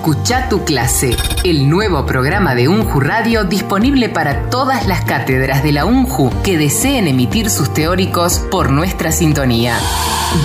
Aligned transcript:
Escucha 0.00 0.48
tu 0.48 0.64
clase, 0.64 1.14
el 1.44 1.70
nuevo 1.70 2.04
programa 2.04 2.54
de 2.54 2.68
UNJU 2.68 3.00
Radio 3.00 3.44
disponible 3.44 4.10
para 4.10 4.50
todas 4.50 4.86
las 4.86 5.04
cátedras 5.04 5.62
de 5.62 5.72
la 5.72 5.86
UNJU 5.86 6.30
que 6.42 6.58
deseen 6.58 7.08
emitir 7.08 7.48
sus 7.48 7.72
teóricos 7.72 8.40
por 8.50 8.70
nuestra 8.70 9.10
sintonía. 9.10 9.78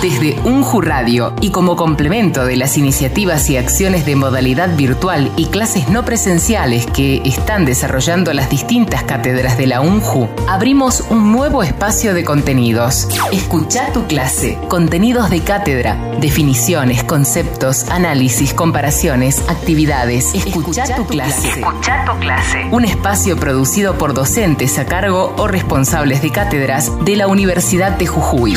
Desde 0.00 0.36
UNJU 0.44 0.80
Radio 0.80 1.34
y 1.40 1.50
como 1.50 1.76
complemento 1.76 2.44
de 2.44 2.56
las 2.56 2.78
iniciativas 2.78 3.48
y 3.50 3.56
acciones 3.56 4.06
de 4.06 4.16
modalidad 4.16 4.74
virtual 4.74 5.30
y 5.36 5.46
clases 5.46 5.88
no 5.88 6.04
presenciales 6.04 6.86
que 6.86 7.20
están 7.24 7.66
desarrollando 7.66 8.32
las 8.32 8.48
distintas 8.48 9.04
cátedras 9.04 9.58
de 9.58 9.66
la 9.66 9.82
UNJU, 9.82 10.28
abrimos 10.48 11.04
un 11.10 11.30
nuevo 11.30 11.62
espacio 11.62 12.14
de 12.14 12.24
contenidos. 12.24 13.06
Escucha 13.32 13.92
tu 13.92 14.06
clase, 14.06 14.58
contenidos 14.68 15.30
de 15.30 15.40
cátedra, 15.40 15.96
definiciones, 16.20 17.04
conceptos, 17.04 17.88
análisis, 17.90 18.54
comparaciones, 18.54 19.44
actividades. 19.48 20.34
Escucha, 20.34 20.85
tu, 20.94 21.06
clase. 21.06 21.48
Escucha 21.48 22.04
tu 22.04 22.18
clase. 22.18 22.66
Un 22.70 22.84
espacio 22.84 23.36
producido 23.36 23.98
por 23.98 24.14
docentes 24.14 24.78
a 24.78 24.86
cargo 24.86 25.34
o 25.36 25.48
responsables 25.48 26.22
de 26.22 26.30
cátedras 26.30 26.92
de 27.04 27.16
la 27.16 27.26
Universidad 27.26 27.92
de 27.92 28.06
Jujuy. 28.06 28.56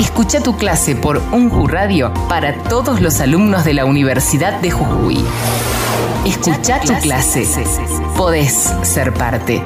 Escucha 0.00 0.40
tu 0.40 0.56
clase 0.56 0.96
por 0.96 1.22
UNJU 1.32 1.66
Radio 1.66 2.12
para 2.28 2.54
todos 2.64 3.00
los 3.00 3.20
alumnos 3.20 3.64
de 3.64 3.74
la 3.74 3.84
Universidad 3.84 4.60
de 4.60 4.70
Jujuy. 4.70 5.24
Escucha 6.26 6.80
tu 6.80 6.94
clase. 7.00 7.46
Podés 8.16 8.72
ser 8.82 9.12
parte. 9.14 9.62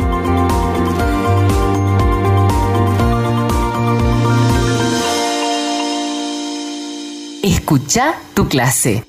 Escucha 7.43 8.15
tu 8.35 8.49
clase. 8.49 9.05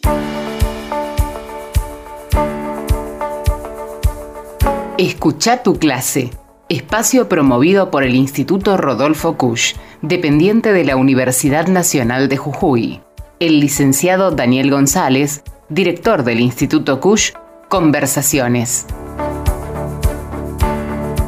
Escucha 4.99 5.63
tu 5.63 5.79
clase. 5.79 6.29
Espacio 6.67 7.29
promovido 7.29 7.89
por 7.89 8.03
el 8.03 8.15
Instituto 8.15 8.75
Rodolfo 8.75 9.37
Kusch, 9.37 9.75
dependiente 10.01 10.73
de 10.73 10.83
la 10.83 10.97
Universidad 10.97 11.67
Nacional 11.67 12.27
de 12.27 12.35
Jujuy. 12.35 12.99
El 13.39 13.61
licenciado 13.61 14.31
Daniel 14.31 14.71
González, 14.71 15.41
director 15.69 16.25
del 16.25 16.41
Instituto 16.41 16.99
Kusch, 16.99 17.31
Conversaciones. 17.69 18.87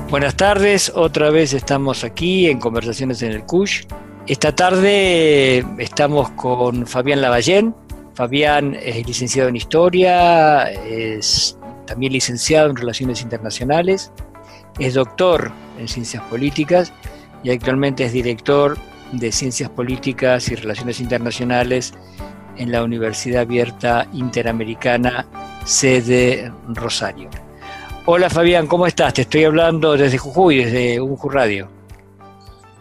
Buenas 0.10 0.36
tardes, 0.36 0.92
otra 0.94 1.30
vez 1.30 1.54
estamos 1.54 2.04
aquí 2.04 2.50
en 2.50 2.60
Conversaciones 2.60 3.22
en 3.22 3.32
el 3.32 3.46
Kusch. 3.46 3.86
Esta 4.28 4.54
tarde 4.54 5.66
estamos 5.78 6.30
con 6.32 6.86
Fabián 6.86 7.22
Lavallén. 7.22 7.74
Fabián 8.16 8.76
es 8.76 9.08
licenciado 9.08 9.48
en 9.48 9.56
Historia, 9.56 10.64
es 10.66 11.58
también 11.92 12.14
licenciado 12.14 12.70
en 12.70 12.78
Relaciones 12.78 13.22
Internacionales, 13.22 14.14
es 14.80 14.94
doctor 14.94 15.52
en 15.78 15.90
Ciencias 15.90 16.24
Políticas 16.24 16.94
y 17.44 17.52
actualmente 17.52 18.06
es 18.06 18.14
director 18.14 18.78
de 19.12 19.30
Ciencias 19.34 19.70
Políticas 19.70 20.50
y 20.50 20.56
Relaciones 20.56 21.02
Internacionales 21.02 21.94
en 22.56 22.72
la 22.72 22.82
Universidad 22.82 23.42
Abierta 23.42 24.08
Interamericana, 24.14 25.26
sede 25.66 26.50
Rosario. 26.70 27.30
Hola 28.06 28.30
Fabián, 28.30 28.68
¿cómo 28.68 28.88
estás? 28.88 29.14
Te 29.14 29.24
estoy 29.24 29.44
hablando 29.44 29.98
desde 29.98 30.18
Jujuy, 30.18 30.64
desde 30.64 31.02
UNJU 31.02 31.28
Radio. 31.28 31.68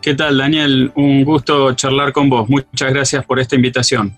¿Qué 0.01 0.15
tal, 0.15 0.39
Daniel? 0.39 0.93
Un 0.95 1.25
gusto 1.25 1.75
charlar 1.75 2.13
con 2.13 2.31
vos. 2.31 2.49
Muchas 2.49 2.93
gracias 2.93 3.25
por 3.25 3.41
esta 3.41 3.57
invitación. 3.57 4.17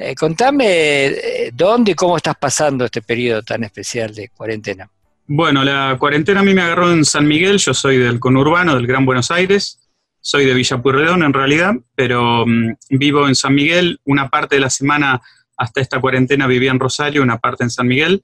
Eh, 0.00 0.14
contame 0.14 1.06
eh, 1.06 1.50
dónde 1.52 1.90
y 1.90 1.94
cómo 1.94 2.16
estás 2.16 2.36
pasando 2.36 2.84
este 2.84 3.02
periodo 3.02 3.42
tan 3.42 3.64
especial 3.64 4.14
de 4.14 4.28
cuarentena. 4.28 4.88
Bueno, 5.26 5.64
la 5.64 5.96
cuarentena 5.98 6.40
a 6.40 6.44
mí 6.44 6.54
me 6.54 6.62
agarró 6.62 6.92
en 6.92 7.04
San 7.04 7.26
Miguel, 7.26 7.58
yo 7.58 7.74
soy 7.74 7.98
del 7.98 8.20
conurbano, 8.20 8.76
del 8.76 8.86
Gran 8.86 9.04
Buenos 9.04 9.32
Aires, 9.32 9.80
soy 10.20 10.46
de 10.46 10.54
Villa 10.54 10.80
Pueyrredón 10.80 11.24
en 11.24 11.32
realidad, 11.32 11.74
pero 11.96 12.46
mm, 12.46 12.76
vivo 12.90 13.26
en 13.26 13.34
San 13.34 13.54
Miguel, 13.54 14.00
una 14.04 14.28
parte 14.28 14.54
de 14.54 14.60
la 14.60 14.70
semana 14.70 15.20
hasta 15.56 15.80
esta 15.80 16.00
cuarentena 16.00 16.46
vivía 16.46 16.70
en 16.70 16.78
Rosario, 16.78 17.22
una 17.22 17.38
parte 17.38 17.64
en 17.64 17.70
San 17.70 17.88
Miguel, 17.88 18.22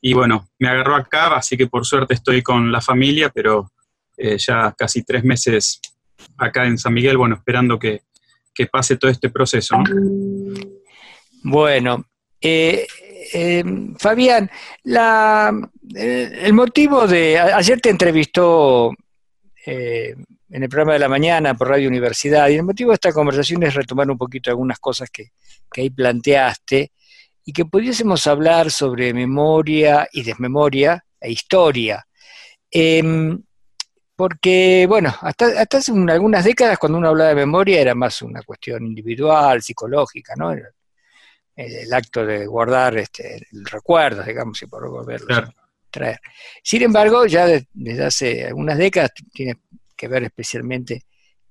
y 0.00 0.14
bueno, 0.14 0.48
me 0.58 0.68
agarró 0.68 0.96
acá, 0.96 1.36
así 1.36 1.56
que 1.56 1.68
por 1.68 1.86
suerte 1.86 2.14
estoy 2.14 2.42
con 2.42 2.72
la 2.72 2.80
familia, 2.80 3.30
pero 3.30 3.70
eh, 4.16 4.36
ya 4.36 4.74
casi 4.76 5.04
tres 5.04 5.22
meses 5.22 5.80
acá 6.36 6.66
en 6.66 6.76
San 6.76 6.92
Miguel, 6.92 7.16
bueno, 7.16 7.36
esperando 7.36 7.78
que, 7.78 8.02
pase 8.70 8.96
todo 8.96 9.10
este 9.10 9.28
proceso. 9.30 9.76
Bueno, 11.42 12.04
eh, 12.40 12.86
eh, 13.32 13.64
Fabián, 13.98 14.50
la, 14.84 15.52
el 15.94 16.52
motivo 16.52 17.06
de... 17.06 17.38
Ayer 17.38 17.80
te 17.80 17.90
entrevistó 17.90 18.92
eh, 19.66 20.14
en 20.50 20.62
el 20.62 20.68
programa 20.68 20.92
de 20.92 20.98
la 21.00 21.08
mañana 21.08 21.54
por 21.54 21.68
Radio 21.68 21.88
Universidad 21.88 22.48
y 22.48 22.54
el 22.54 22.62
motivo 22.62 22.90
de 22.90 22.94
esta 22.94 23.12
conversación 23.12 23.62
es 23.64 23.74
retomar 23.74 24.10
un 24.10 24.18
poquito 24.18 24.50
algunas 24.50 24.78
cosas 24.78 25.10
que, 25.10 25.30
ahí 25.76 25.90
planteaste 25.90 26.92
y 27.44 27.52
que 27.52 27.64
pudiésemos 27.64 28.26
hablar 28.26 28.70
sobre 28.70 29.12
memoria 29.12 30.08
y 30.12 30.22
desmemoria 30.22 31.04
e 31.20 31.32
historia. 31.32 32.06
Em, 32.70 33.42
porque, 34.14 34.86
bueno, 34.88 35.14
hasta, 35.20 35.60
hasta 35.60 35.78
hace 35.78 35.92
algunas 35.92 36.44
décadas 36.44 36.78
cuando 36.78 36.98
uno 36.98 37.08
hablaba 37.08 37.30
de 37.30 37.36
memoria 37.36 37.80
era 37.80 37.94
más 37.94 38.22
una 38.22 38.42
cuestión 38.42 38.86
individual, 38.86 39.62
psicológica, 39.62 40.34
¿no? 40.36 40.54
El 41.56 41.92
acto 41.92 42.24
de 42.24 42.46
guardar 42.46 42.96
este, 42.96 43.36
el 43.52 43.64
recuerdo, 43.64 44.22
digamos, 44.22 44.60
y 44.62 44.66
por 44.66 44.88
volverlo 44.88 45.34
a 45.34 45.54
traer. 45.90 46.20
Sin 46.62 46.82
embargo, 46.82 47.26
ya 47.26 47.46
desde 47.46 48.04
hace 48.04 48.46
algunas 48.46 48.78
décadas 48.78 49.12
tiene 49.32 49.56
que 49.96 50.08
ver 50.08 50.24
especialmente 50.24 51.04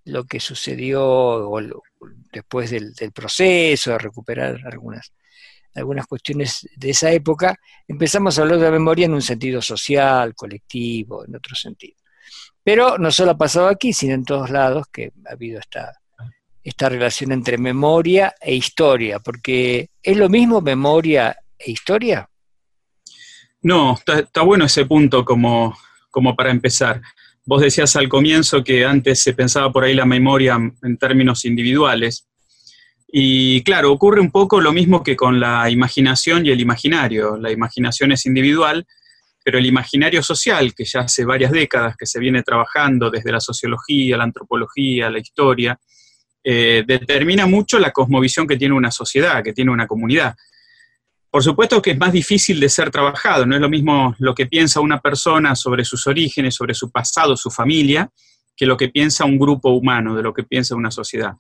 lo 0.06 0.24
que 0.24 0.40
sucedió 0.40 1.50
después 2.32 2.72
del, 2.72 2.94
proceso, 3.14 3.92
de 3.92 3.98
recuperar 4.00 4.60
algunas, 4.66 5.14
algunas 5.76 6.08
cuestiones 6.08 6.68
de 6.76 6.90
esa 6.90 7.12
época, 7.12 7.56
empezamos 7.88 8.38
a 8.38 8.42
hablar 8.42 8.58
de 8.58 8.66
la 8.66 8.72
memoria 8.72 9.06
en 9.06 9.14
un 9.14 9.22
sentido 9.22 9.62
social, 9.62 10.34
colectivo, 10.36 11.24
en 11.26 11.36
otro 11.36 11.56
sentido. 11.56 11.98
Pero 12.64 12.98
no 12.98 13.12
solo 13.12 13.32
ha 13.32 13.38
pasado 13.38 13.68
aquí, 13.68 13.94
sino 13.94 14.14
en 14.16 14.26
todos 14.26 14.50
lados 14.50 14.88
que 14.92 15.12
ha 15.28 15.34
habido 15.34 15.60
esta, 15.60 16.01
esta 16.64 16.90
relación 16.90 17.32
entre 17.32 17.58
memoria 17.58 18.36
e 18.40 18.56
historia, 18.56 19.20
porque 19.20 19.90
¿es 20.02 20.18
lo 20.18 20.30
mismo 20.30 20.62
memoria 20.62 21.36
e 21.58 21.72
historia? 21.72 22.30
No, 23.64 23.98
está, 24.06 24.42
bueno 24.42 24.66
ese 24.66 24.86
punto 24.86 25.24
como, 25.24 25.78
como 26.10 26.36
para 26.36 26.52
empezar. 26.52 27.02
Vos 27.46 27.62
decías 27.62 27.96
al 27.96 28.10
comienzo 28.10 28.64
que 28.64 28.86
antes 28.86 29.22
se 29.22 29.34
pensaba 29.34 29.72
por 29.72 29.84
ahí 29.84 29.94
la 29.94 30.06
memoria 30.06 30.58
en 30.84 30.98
términos 30.98 31.46
individuales. 31.46 32.28
Y 33.08 33.62
claro, 33.64 33.92
ocurre 33.92 34.22
un 34.22 34.32
poco 34.32 34.62
lo 34.62 34.72
mismo 34.72 35.04
que 35.04 35.16
con 35.16 35.40
la 35.40 35.70
imaginación 35.70 36.46
y 36.46 36.50
el 36.50 36.62
imaginario. 36.62 37.38
La 37.38 37.52
imaginación 37.52 38.12
es 38.14 38.26
individual, 38.26 38.86
pero 39.44 39.58
el 39.58 39.66
imaginario 39.66 40.24
social, 40.24 40.74
que 40.74 40.86
ya 40.86 41.02
hace 41.02 41.26
varias 41.26 41.52
décadas 41.52 41.96
que 41.98 42.06
se 42.06 42.20
viene 42.20 42.44
trabajando 42.44 43.10
desde 43.10 43.32
la 43.32 43.40
sociología, 43.40 44.18
la 44.18 44.24
antropología, 44.24 45.10
la 45.10 45.20
historia, 45.20 45.80
eh, 46.44 46.84
determina 46.86 47.46
mucho 47.46 47.80
la 47.80 47.92
cosmovisión 47.92 48.48
que 48.48 48.58
tiene 48.58 48.74
una 48.74 48.92
sociedad, 48.92 49.44
que 49.44 49.54
tiene 49.54 49.72
una 49.72 49.88
comunidad. 49.88 50.36
Por 51.30 51.44
supuesto 51.44 51.82
que 51.82 51.92
es 51.92 51.98
más 51.98 52.12
difícil 52.12 52.60
de 52.60 52.68
ser 52.68 52.92
trabajado, 52.92 53.46
no 53.46 53.56
es 53.56 53.62
lo 53.62 53.70
mismo 53.70 54.16
lo 54.20 54.36
que 54.36 54.48
piensa 54.48 54.82
una 54.82 55.00
persona 55.00 55.56
sobre 55.56 55.86
sus 55.86 56.06
orígenes, 56.08 56.56
sobre 56.56 56.74
su 56.74 56.92
pasado, 56.92 57.38
su 57.38 57.50
familia, 57.50 58.10
que 58.56 58.66
lo 58.66 58.76
que 58.76 58.90
piensa 58.90 59.24
un 59.24 59.40
grupo 59.40 59.70
humano, 59.70 60.16
de 60.16 60.24
lo 60.24 60.34
que 60.34 60.44
piensa 60.44 60.76
una 60.76 60.92
sociedad. 60.92 61.34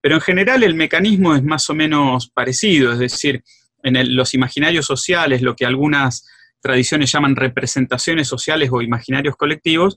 Pero 0.00 0.16
en 0.16 0.20
general 0.20 0.62
el 0.62 0.74
mecanismo 0.74 1.34
es 1.34 1.42
más 1.42 1.70
o 1.70 1.74
menos 1.74 2.28
parecido, 2.30 2.92
es 2.92 2.98
decir, 2.98 3.42
en 3.82 4.14
los 4.14 4.34
imaginarios 4.34 4.84
sociales, 4.84 5.42
lo 5.42 5.56
que 5.56 5.64
algunas 5.64 6.26
tradiciones 6.60 7.10
llaman 7.10 7.36
representaciones 7.36 8.28
sociales 8.28 8.68
o 8.72 8.82
imaginarios 8.82 9.36
colectivos, 9.36 9.96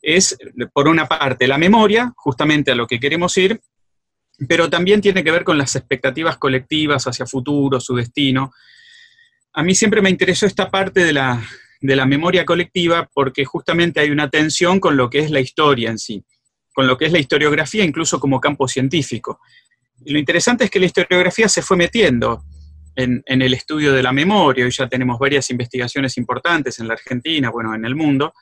es, 0.00 0.38
por 0.72 0.86
una 0.86 1.06
parte, 1.06 1.48
la 1.48 1.58
memoria, 1.58 2.12
justamente 2.16 2.70
a 2.70 2.76
lo 2.76 2.86
que 2.86 3.00
queremos 3.00 3.36
ir, 3.36 3.60
pero 4.48 4.68
también 4.68 5.00
tiene 5.00 5.24
que 5.24 5.30
ver 5.30 5.44
con 5.44 5.56
las 5.56 5.76
expectativas 5.76 6.36
colectivas 6.36 7.06
hacia 7.06 7.26
futuro, 7.26 7.80
su 7.80 7.94
destino. 7.96 8.52
A 9.54 9.62
mí 9.62 9.74
siempre 9.74 10.02
me 10.02 10.10
interesó 10.10 10.46
esta 10.46 10.70
parte 10.70 11.04
de 11.04 11.12
la, 11.12 11.42
memoria 12.06 12.44
colectiva 12.44 13.08
porque 13.12 13.44
justamente 13.44 14.00
hay 14.00 14.10
una 14.10 14.28
tensión 14.28 14.80
con 14.80 14.96
lo 14.96 15.08
que 15.08 15.20
es 15.20 15.30
la 15.30 15.40
historia 15.40 15.90
en 15.90 15.98
sí, 15.98 16.22
con 16.74 16.86
lo 16.86 16.98
que 16.98 17.06
es 17.06 17.12
la 17.12 17.18
historiografía 17.18 17.84
incluso 17.84 18.20
como 18.20 18.40
campo 18.40 18.68
científico. 18.68 19.40
Lo 20.04 20.18
interesante 20.18 20.64
es 20.64 20.70
que 20.70 20.80
la 20.80 20.86
historiografía 20.86 21.48
se 21.48 21.62
fue 21.62 21.78
metiendo 21.78 22.44
en, 22.94 23.22
el 23.26 23.54
estudio 23.54 23.92
de 23.92 24.02
la 24.02 24.12
memoria, 24.12 24.64
hoy 24.64 24.70
ya 24.70 24.88
tenemos 24.88 25.18
varias 25.18 25.50
investigaciones 25.50 26.16
importantes 26.18 26.78
en 26.78 26.88
la 26.88 26.94
Argentina, 26.94 27.50
bueno, 27.50 27.74
en 27.74 27.84
el 27.84 27.94
mundo, 27.94 28.34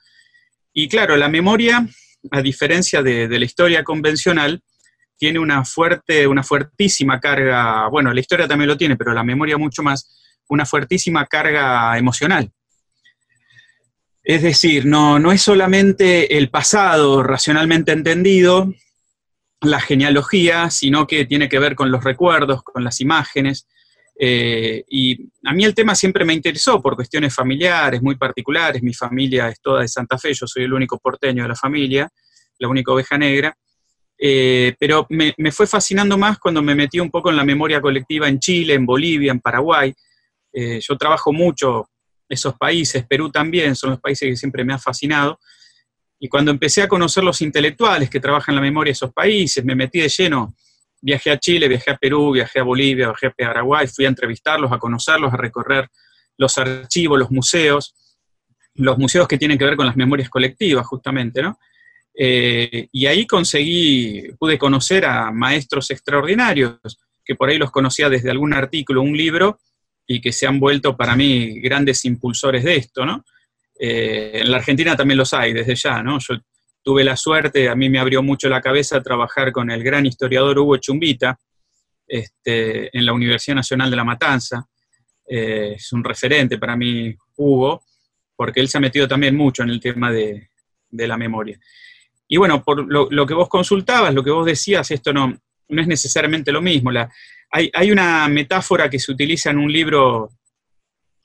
y 0.73 0.89
claro, 0.89 1.17
la 1.17 1.29
memoria, 1.29 1.87
a 2.31 2.43
diferencia 2.43 3.03
de 3.03 3.29
la 3.29 3.45
historia 3.45 3.85
convencional, 3.85 4.63
tiene 5.17 5.39
una 5.39 5.65
fuerte, 5.65 6.27
una 6.27 6.43
fuertísima 6.43 7.21
carga, 7.21 7.89
bueno, 7.89 8.13
la 8.13 8.21
historia 8.21 8.49
también 8.49 8.69
lo 8.69 8.77
tiene, 8.77 8.97
pero 8.97 9.13
la 9.13 9.25
memoria 9.25 9.57
mucho 9.57 9.83
más, 9.83 10.43
una 10.49 10.67
fuertísima 10.67 11.27
carga 11.27 11.97
emocional. 11.97 12.51
Es 14.23 14.43
decir, 14.43 14.87
no, 14.87 15.19
no 15.19 15.33
es 15.33 15.43
solamente 15.43 16.39
el 16.39 16.49
pasado 16.49 17.23
racionalmente 17.23 17.93
entendido, 17.93 18.73
la 19.61 19.81
genealogía, 19.81 20.71
sino 20.71 21.07
que 21.07 21.27
tiene 21.27 21.49
que 21.49 21.59
ver 21.59 21.75
con 21.75 21.91
los 21.91 22.03
recuerdos, 22.03 22.63
con 22.63 22.85
las 22.85 23.01
imágenes. 23.01 23.67
Eh, 24.19 24.85
y 24.89 25.31
a 25.45 25.53
mí 25.53 25.65
el 25.65 25.75
tema 25.75 25.95
siempre 25.95 26.25
me 26.25 26.35
interesó 26.35 26.81
por 26.81 26.95
cuestiones 26.95 27.35
familiares 27.35 28.03
muy 28.03 28.17
particulares. 28.17 28.83
Mi 28.83 28.95
familia 28.95 29.49
es 29.49 29.61
toda 29.61 29.83
de 29.83 29.89
Santa 29.89 30.19
Fe, 30.19 30.33
yo 30.33 30.47
soy 30.47 30.65
el 30.65 30.73
único 30.73 30.99
porteño 30.99 31.43
de 31.43 31.49
la 31.49 31.57
familia, 31.57 32.09
la 32.59 32.69
única 32.69 32.93
oveja 32.93 33.19
negra. 33.19 33.57
Eh, 34.19 34.75
pero 34.79 35.07
me, 35.11 35.35
fue 35.51 35.67
fascinando 35.67 36.17
más 36.17 36.39
cuando 36.39 36.63
me 36.63 36.75
metí 36.75 37.01
un 37.01 37.11
poco 37.11 37.31
en 37.31 37.37
la 37.37 37.45
memoria 37.45 37.81
colectiva 37.81 38.29
en 38.29 38.39
Chile, 38.39 38.75
en 38.75 38.87
Bolivia, 38.87 39.33
en 39.33 39.41
Paraguay. 39.41 39.93
Eh, 40.53 40.81
yo 40.81 40.97
trabajo 40.97 41.33
mucho 41.33 41.91
esos 42.29 42.55
países, 42.57 43.05
Perú 43.07 43.31
también, 43.31 43.77
son 43.77 43.91
los 43.91 44.01
países 44.01 44.29
que 44.29 44.37
siempre 44.37 44.65
me 44.65 44.73
han 44.73 44.81
fascinado. 44.81 45.39
Y 46.19 46.29
cuando 46.29 46.51
empecé 46.51 46.83
a 46.83 46.89
conocer 46.89 47.23
los 47.25 47.43
intelectuales 47.43 48.09
que 48.09 48.21
trabajan 48.21 48.55
la 48.55 48.61
memoria 48.61 48.91
de 48.91 48.95
esos 48.95 49.13
países, 49.13 49.65
me 49.65 49.75
metí 49.75 50.01
de 50.01 50.09
lleno. 50.09 50.55
Viajé 51.01 51.33
a 51.33 51.39
Chile, 51.39 51.69
viajé 51.69 51.91
a 51.91 51.97
Perú, 51.97 52.33
viajé 52.33 52.61
a 52.61 52.63
Bolivia, 52.63 53.09
viajé 53.09 53.27
a 53.27 53.31
Paraguay, 53.31 53.87
fui 53.89 54.07
a 54.07 54.09
entrevistarlos, 54.09 54.73
a 54.73 54.79
conocerlos, 54.79 55.33
a 55.35 55.37
recorrer 55.37 55.89
los 56.39 56.57
archivos, 56.57 57.19
los 57.19 57.31
museos, 57.31 57.95
los 58.75 58.97
museos 58.97 59.29
que 59.29 59.37
tienen 59.37 59.59
que 59.59 59.65
ver 59.65 59.77
con 59.77 59.87
las 59.87 59.97
memorias 59.97 60.31
colectivas, 60.31 60.87
justamente, 60.87 61.43
¿no? 61.43 61.59
Eh, 62.17 62.89
y 62.93 63.07
ahí 63.07 63.27
conseguí, 63.27 64.33
pude 64.39 64.59
conocer 64.59 65.05
a 65.05 65.31
maestros 65.31 65.91
extraordinarios, 65.91 66.79
que 67.25 67.35
por 67.35 67.49
ahí 67.49 67.59
los 67.59 67.71
conocía 67.71 68.09
desde 68.09 68.31
algún 68.31 68.53
artículo, 68.53 69.03
un 69.03 69.17
libro, 69.17 69.59
y 70.07 70.21
que 70.21 70.33
se 70.33 70.47
han 70.47 70.61
vuelto 70.61 70.97
para 70.97 71.17
mí 71.17 71.61
grandes 71.61 72.05
impulsores 72.05 72.63
de 72.63 72.77
esto, 72.77 73.07
¿no? 73.07 73.25
Eh, 73.79 74.41
en 74.43 74.51
la 74.51 74.59
Argentina 74.59 74.97
también 74.97 75.19
los 75.19 75.33
hay, 75.33 75.53
desde 75.53 75.75
ya, 75.75 76.03
¿no? 76.03 76.19
Yo 76.19 76.37
tuve 76.83 77.03
la 77.03 77.17
suerte, 77.17 77.69
a 77.69 77.75
mí 77.75 77.89
me 77.89 77.99
abrió 77.99 78.23
mucho 78.23 78.49
la 78.49 78.61
cabeza 78.61 79.03
trabajar 79.03 79.51
con 79.51 79.71
el 79.71 79.83
gran 79.83 80.05
historiador 80.05 80.59
Hugo 80.59 80.77
Chumbita 80.77 81.39
este, 82.07 82.97
en 82.97 83.07
la 83.07 83.15
Universidad 83.15 83.57
Nacional 83.57 83.91
de 83.91 83.97
La 83.97 84.05
Matanza. 84.05 84.67
Eh, 85.27 85.73
es 85.77 85.93
un 85.93 86.05
referente 86.05 86.59
para 86.59 86.77
mí, 86.77 87.15
Hugo, 87.37 87.83
porque 88.37 88.61
él 88.61 88.69
se 88.69 88.77
ha 88.77 88.81
metido 88.81 89.09
también 89.09 89.35
mucho 89.35 89.63
en 89.63 89.71
el 89.71 89.81
tema 89.81 90.13
de, 90.13 90.51
la 90.91 91.17
memoria. 91.17 91.59
Y 92.29 92.37
bueno, 92.37 92.63
por 92.63 92.87
lo, 92.87 93.27
que 93.27 93.35
vos 93.35 93.49
consultabas, 93.49 94.15
lo 94.15 94.25
que 94.25 94.31
vos 94.31 94.47
decías, 94.47 94.91
esto 94.91 95.13
no, 95.13 95.37
no 95.69 95.83
es 95.83 95.87
necesariamente 95.87 96.53
lo 96.53 96.63
mismo. 96.63 96.91
La, 96.91 97.11
hay, 97.51 97.71
hay, 97.75 97.93
una 97.93 98.27
metáfora 98.29 98.89
que 98.89 98.99
se 98.99 99.13
utiliza 99.13 99.51
en 99.51 99.59
un 99.59 99.71
libro 99.71 100.31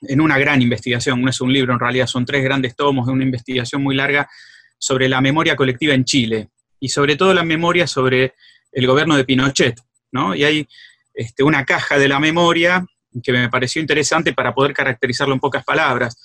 en 0.02 0.22
una 0.22 0.38
gran 0.38 0.62
investigación, 0.62 1.22
no 1.22 1.30
es 1.30 1.42
un 1.42 1.52
libro 1.52 1.74
en 1.74 1.80
realidad, 1.80 2.08
son 2.08 2.26
tres 2.26 2.44
grandes 2.44 2.76
tomos 2.76 3.06
de 3.06 3.14
una 3.14 3.24
investigación 3.24 3.84
muy 3.84 3.96
larga 3.96 4.30
sobre 4.78 5.10
la 5.10 5.20
memoria 5.20 5.56
colectiva 5.56 5.94
en 5.94 6.06
Chile 6.06 6.50
y 6.80 6.90
sobre 6.90 7.16
todo 7.16 7.34
la 7.34 7.44
memoria 7.44 7.86
sobre 7.86 8.34
el 8.72 8.88
gobierno 8.88 9.18
de 9.18 9.26
Pinochet, 9.26 9.80
¿no? 10.12 10.34
Y 10.36 10.44
hay 10.44 10.68
este, 11.14 11.44
una 11.44 11.66
caja 11.66 11.98
de 11.98 12.08
la 12.08 12.20
memoria 12.20 12.86
que 13.24 13.32
me 13.32 13.50
pareció 13.50 13.82
interesante 13.82 14.34
para 14.34 14.54
poder 14.54 14.74
caracterizarlo 14.74 15.34
en 15.34 15.40
pocas 15.40 15.66
palabras, 15.66 16.18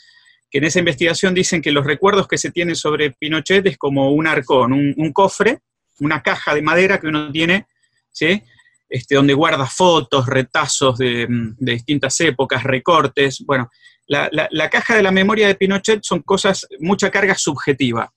que 0.55 0.59
en 0.59 0.65
esa 0.67 0.79
investigación 0.79 1.35
dicen 1.35 1.61
que 1.61 1.73
los 1.73 1.85
recuerdos 1.85 2.29
que 2.29 2.39
se 2.39 2.53
tienen 2.53 2.77
sobre 2.77 3.11
Pinochet 3.11 3.67
es 3.67 3.77
como 3.77 4.12
un 4.12 4.29
arcón, 4.29 4.73
un, 4.73 5.12
cofre, 5.12 5.59
una 5.99 6.23
caja 6.23 6.55
de 6.55 6.62
madera 6.62 7.01
que 7.01 7.09
uno 7.09 7.33
tiene, 7.33 7.67
¿sí? 8.12 8.41
Este, 8.89 9.17
donde 9.17 9.35
guarda 9.35 9.67
fotos, 9.67 10.27
retazos 10.27 10.97
de, 10.97 11.27
distintas 11.59 12.21
épocas, 12.21 12.62
recortes. 12.62 13.43
Bueno, 13.45 13.69
la, 14.06 14.71
caja 14.71 14.95
de 14.95 15.03
la 15.03 15.11
memoria 15.11 15.49
de 15.49 15.56
Pinochet 15.56 16.05
son 16.05 16.23
cosas, 16.23 16.69
mucha 16.79 17.11
carga 17.11 17.35
subjetiva. 17.35 18.12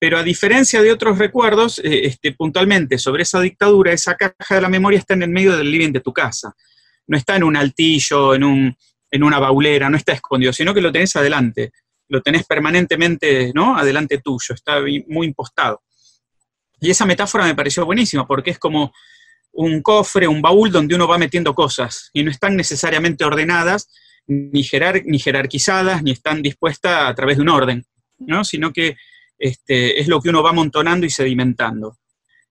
Pero 0.00 0.18
a 0.18 0.24
diferencia 0.24 0.82
de 0.82 0.90
otros 0.90 1.16
recuerdos, 1.16 1.78
eh, 1.78 2.06
este, 2.06 2.32
puntualmente 2.32 2.98
sobre 2.98 3.22
esa 3.22 3.40
dictadura, 3.40 3.92
esa 3.92 4.16
caja 4.16 4.56
de 4.56 4.62
la 4.62 4.68
memoria 4.68 4.98
está 4.98 5.14
en 5.14 5.22
el 5.22 5.30
medio 5.30 5.56
del 5.56 5.70
living 5.70 5.92
de 5.92 6.00
tu 6.00 6.12
casa. 6.12 6.56
No 7.06 7.16
está 7.16 7.36
en 7.36 7.44
un 7.44 7.56
altillo, 7.56 8.34
en, 8.34 8.42
un, 8.42 8.76
en 9.12 9.22
una 9.22 9.38
baulera, 9.38 9.90
no 9.90 9.96
está 9.98 10.12
escondido, 10.12 10.52
sino 10.52 10.72
que 10.72 10.80
lo 10.80 10.90
tenés 10.90 11.14
adelante. 11.14 11.70
Lo 12.08 12.22
tenés 12.22 12.44
permanentemente, 12.46 13.52
¿no? 13.54 13.76
Adelante 13.76 14.18
tuyo, 14.18 14.54
está 14.54 14.80
muy 15.06 15.26
impostado. 15.26 15.82
Y 16.80 16.90
esa 16.90 17.06
metáfora 17.06 17.44
me 17.44 17.54
pareció 17.54 17.84
buenísima, 17.84 18.26
porque 18.26 18.50
es 18.50 18.58
como 18.58 18.92
un 19.52 19.82
cofre, 19.82 20.26
un 20.26 20.40
baúl 20.40 20.72
donde 20.72 20.94
uno 20.94 21.06
va 21.06 21.18
metiendo 21.18 21.54
cosas 21.54 22.10
y 22.14 22.24
no 22.24 22.30
están 22.30 22.56
necesariamente 22.56 23.24
ordenadas, 23.24 23.88
ni, 24.26 24.66
ni 25.04 25.18
jerarquizadas, 25.18 26.02
ni 26.02 26.12
están 26.12 26.40
dispuestas 26.40 27.10
a 27.10 27.14
través 27.14 27.36
de 27.36 27.42
un 27.42 27.50
orden, 27.50 27.84
¿no? 28.18 28.44
sino 28.44 28.72
que 28.72 28.96
este, 29.38 30.00
es 30.00 30.08
lo 30.08 30.20
que 30.20 30.30
uno 30.30 30.42
va 30.42 30.50
amontonando 30.50 31.04
y 31.04 31.10
sedimentando. 31.10 31.98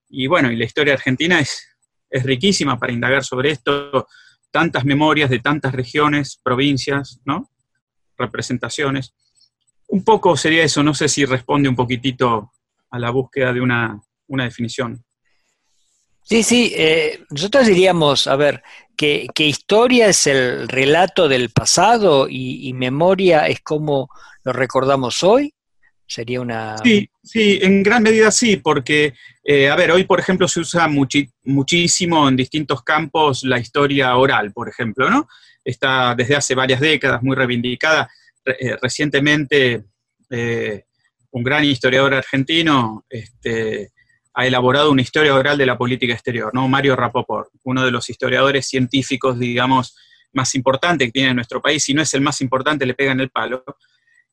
Y 0.09 0.27
bueno, 0.27 0.51
y 0.51 0.57
la 0.57 0.65
historia 0.65 0.93
argentina 0.93 1.39
es, 1.39 1.67
es 2.09 2.23
riquísima 2.23 2.77
para 2.77 2.93
indagar 2.93 3.23
sobre 3.23 3.49
esto, 3.49 4.07
tantas 4.51 4.85
memorias 4.85 5.29
de 5.29 5.39
tantas 5.39 5.73
regiones, 5.73 6.39
provincias, 6.43 7.19
¿no? 7.25 7.49
representaciones. 8.17 9.13
Un 9.87 10.03
poco 10.03 10.37
sería 10.37 10.63
eso, 10.63 10.83
no 10.83 10.93
sé 10.93 11.09
si 11.09 11.25
responde 11.25 11.67
un 11.67 11.75
poquitito 11.75 12.51
a 12.89 12.99
la 12.99 13.09
búsqueda 13.09 13.51
de 13.51 13.61
una, 13.61 13.99
una 14.27 14.43
definición. 14.43 15.03
Sí, 16.23 16.43
sí, 16.43 16.71
eh, 16.75 17.23
nosotros 17.29 17.65
diríamos, 17.67 18.27
a 18.27 18.35
ver, 18.35 18.63
que, 18.95 19.27
historia 19.35 20.07
es 20.07 20.27
el 20.27 20.69
relato 20.69 21.27
del 21.27 21.49
pasado 21.49 22.27
y, 22.29 22.71
memoria 22.73 23.47
es 23.47 23.61
como 23.61 24.09
lo 24.43 24.53
recordamos 24.53 25.23
hoy. 25.23 25.53
Sería 26.11 26.41
una... 26.41 26.77
Sí, 26.79 27.09
sí, 27.23 27.57
en 27.61 27.81
gran 27.83 28.03
medida 28.03 28.31
sí, 28.31 28.57
porque, 28.57 29.13
eh, 29.45 29.69
a 29.69 29.77
ver, 29.77 29.91
hoy, 29.91 30.03
por 30.03 30.19
ejemplo, 30.19 30.45
se 30.45 30.59
usa 30.59 30.89
muchísimo 30.89 32.27
en 32.27 32.35
distintos 32.35 32.83
campos 32.83 33.45
la 33.45 33.57
historia 33.57 34.17
oral, 34.17 34.51
por 34.51 34.67
ejemplo, 34.67 35.09
¿no? 35.09 35.29
Está 35.63 36.13
desde 36.13 36.35
hace 36.35 36.53
varias 36.53 36.81
décadas 36.81 37.23
muy 37.23 37.33
reivindicada. 37.33 38.11
Eh, 38.43 38.75
recientemente, 38.81 39.85
un 41.31 41.43
gran 41.43 41.63
historiador 41.63 42.15
argentino, 42.15 43.05
este, 43.09 43.93
ha 44.33 44.45
elaborado 44.45 44.91
una 44.91 45.03
historia 45.03 45.33
oral 45.33 45.57
de 45.57 45.65
la 45.65 45.77
política 45.77 46.11
exterior, 46.11 46.53
¿no? 46.53 46.67
Mario 46.67 46.97
Rapoport, 46.97 47.51
uno 47.63 47.85
de 47.85 47.91
los 47.91 48.09
historiadores 48.09 48.67
científicos, 48.67 49.39
digamos, 49.39 49.95
más 50.33 50.55
importantes 50.55 51.07
que 51.07 51.13
tiene 51.13 51.33
nuestro 51.33 51.61
país, 51.61 51.85
si 51.85 51.93
no 51.93 52.01
es 52.01 52.13
el 52.13 52.19
más 52.19 52.41
importante, 52.41 52.85
le 52.85 52.95
pega 52.95 53.13
en 53.13 53.21
el 53.21 53.29
palo, 53.29 53.63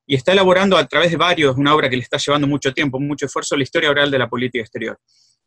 y 0.08 0.14
está 0.14 0.32
elaborando 0.32 0.78
a 0.78 0.86
través 0.86 1.10
de 1.10 1.18
varios, 1.18 1.54
una 1.58 1.74
obra 1.74 1.90
que 1.90 1.96
le 1.96 2.02
está 2.02 2.16
llevando 2.16 2.46
mucho 2.46 2.72
tiempo, 2.72 2.98
mucho 2.98 3.26
esfuerzo, 3.26 3.56
la 3.56 3.62
historia 3.62 3.90
oral 3.90 4.10
de 4.10 4.18
la 4.18 4.26
política 4.26 4.62
exterior. 4.62 4.98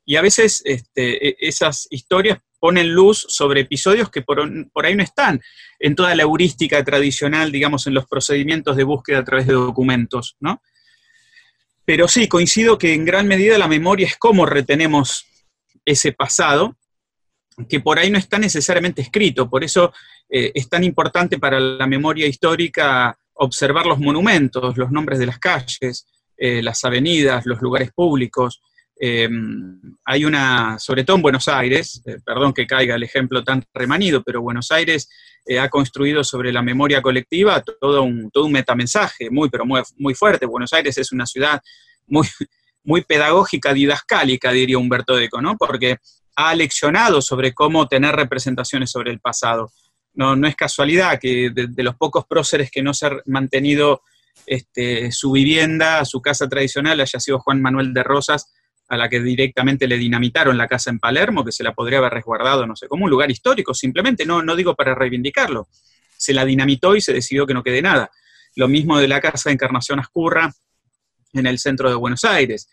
Y 0.06 0.18
a 0.18 0.22
veces 0.22 0.62
este, 0.64 1.30
e, 1.30 1.36
esas 1.40 1.88
historias 1.90 2.38
ponen 2.60 2.94
luz 2.94 3.26
sobre 3.28 3.62
episodios 3.62 4.12
que 4.12 4.22
por, 4.22 4.40
ahí 4.86 4.96
no 4.96 5.02
están 5.02 5.42
en 5.80 5.96
toda 5.96 6.14
la 6.14 6.22
heurística 6.22 6.84
tradicional, 6.84 7.52
digamos, 7.52 7.88
en 7.88 7.96
los 7.96 8.06
procedimientos 8.06 8.78
de 8.78 8.84
búsqueda 8.84 9.18
a 9.18 9.24
través 9.24 9.48
de 9.48 9.54
documentos, 9.54 10.38
¿no? 10.40 10.62
Pero 11.84 12.08
sí, 12.08 12.28
coincido 12.28 12.78
que 12.78 12.94
en 12.94 13.04
gran 13.04 13.28
medida 13.28 13.58
la 13.58 13.68
memoria 13.68 14.06
es 14.06 14.16
cómo 14.16 14.46
retenemos 14.46 15.26
ese 15.84 16.12
pasado, 16.12 16.78
que 17.68 17.80
por 17.80 17.98
ahí 17.98 18.12
no 18.12 18.20
está 18.20 18.38
necesariamente 18.38 19.02
escrito. 19.02 19.50
Por 19.50 19.64
eso 19.64 19.92
eh, 20.30 20.52
es 20.54 20.70
tan 20.70 20.84
importante 20.84 21.40
para 21.40 21.60
la 21.60 21.88
memoria 21.88 22.28
histórica 22.28 23.18
observar 23.44 23.86
los 23.86 24.00
monumentos, 24.00 24.78
los 24.78 24.92
nombres 24.92 25.20
de 25.20 25.26
las 25.26 25.40
calles, 25.40 26.08
eh, 26.38 26.62
las 26.62 26.84
avenidas, 26.84 27.46
los 27.46 27.62
lugares 27.62 27.92
públicos. 27.92 28.62
Em, 29.00 29.80
hay 30.06 30.26
una, 30.26 30.78
sobre 30.80 31.04
todo 31.04 31.16
en 31.18 31.24
Buenos 31.24 31.48
Aires, 31.48 32.02
eh, 32.06 32.18
perdón 32.24 32.54
que 32.54 32.68
caiga 32.68 32.96
el 32.96 33.04
ejemplo 33.04 33.44
tan 33.44 33.64
remanido, 33.74 34.24
pero 34.24 34.42
Buenos 34.42 34.72
Aires 34.72 35.10
ha 35.60 35.70
construido 35.70 36.24
sobre 36.24 36.54
la 36.54 36.62
memoria 36.62 37.02
colectiva 37.02 37.64
todo 37.64 38.04
un, 38.04 38.30
todo 38.30 38.46
un 38.46 38.52
metamensaje 38.52 39.32
muy, 39.32 39.50
pero 39.50 39.66
muy, 39.66 39.82
muy 39.98 40.14
fuerte. 40.14 40.46
Buenos 40.46 40.72
Aires 40.72 41.00
es 41.00 41.12
una 41.12 41.26
ciudad 41.26 41.60
muy, 42.06 42.28
muy 42.84 43.02
pedagógica, 43.02 43.74
didascálica, 43.74 44.52
diría 44.52 44.78
Humberto 44.78 45.18
Eco, 45.18 45.42
¿no? 45.42 45.58
Porque 45.58 45.98
ha 46.36 46.56
leccionado 46.56 47.22
sobre 47.22 47.54
cómo 47.54 47.88
tener 47.88 48.16
representaciones 48.16 48.92
sobre 48.92 49.12
el 49.12 49.20
pasado. 49.20 49.72
No, 50.14 50.36
no 50.36 50.48
es 50.48 50.56
casualidad 50.56 51.20
que 51.20 51.52
de, 51.52 51.84
los 51.84 51.96
pocos 51.96 52.26
próceres 52.26 52.70
que 52.70 52.84
no 52.84 52.94
se 52.94 53.08
ha 53.08 53.12
mantenido 53.26 54.02
este, 54.46 55.12
su 55.12 55.32
vivienda, 55.32 56.04
su 56.06 56.22
casa 56.22 56.48
tradicional, 56.50 57.00
haya 57.00 57.20
sido 57.20 57.40
Juan 57.40 57.62
Manuel 57.62 57.94
de 57.94 58.04
Rosas, 58.04 58.54
a 58.90 58.98
la 58.98 59.08
que 59.08 59.22
directamente 59.22 59.88
le 59.88 59.98
dinamitaron 59.98 60.58
la 60.58 60.68
casa 60.68 60.90
en 60.90 61.00
Palermo, 61.00 61.46
que 61.46 61.54
se 61.54 61.64
la 61.64 61.74
podría 61.74 62.00
haber 62.00 62.12
resguardado, 62.12 62.68
no 62.68 62.76
sé, 62.76 62.88
como 62.88 63.06
un 63.06 63.10
lugar 63.10 63.32
histórico, 63.32 63.74
simplemente, 63.74 64.26
no, 64.26 64.44
no 64.44 64.56
digo 64.56 64.76
para 64.76 64.94
reivindicarlo. 64.94 65.70
Se 66.18 66.34
la 66.34 66.44
dinamitó 66.44 66.96
y 66.96 67.02
se 67.02 67.14
decidió 67.14 67.48
que 67.48 67.54
no 67.54 67.64
quede 67.64 67.82
nada. 67.82 68.12
Lo 68.56 68.68
mismo 68.68 69.00
de 69.00 69.08
la 69.08 69.22
casa 69.22 69.50
de 69.50 69.54
Encarnación 69.54 70.00
Ascurra, 70.00 70.52
en 71.34 71.46
el 71.46 71.60
centro 71.60 71.90
de 71.90 71.96
Buenos 71.96 72.24
Aires. 72.24 72.70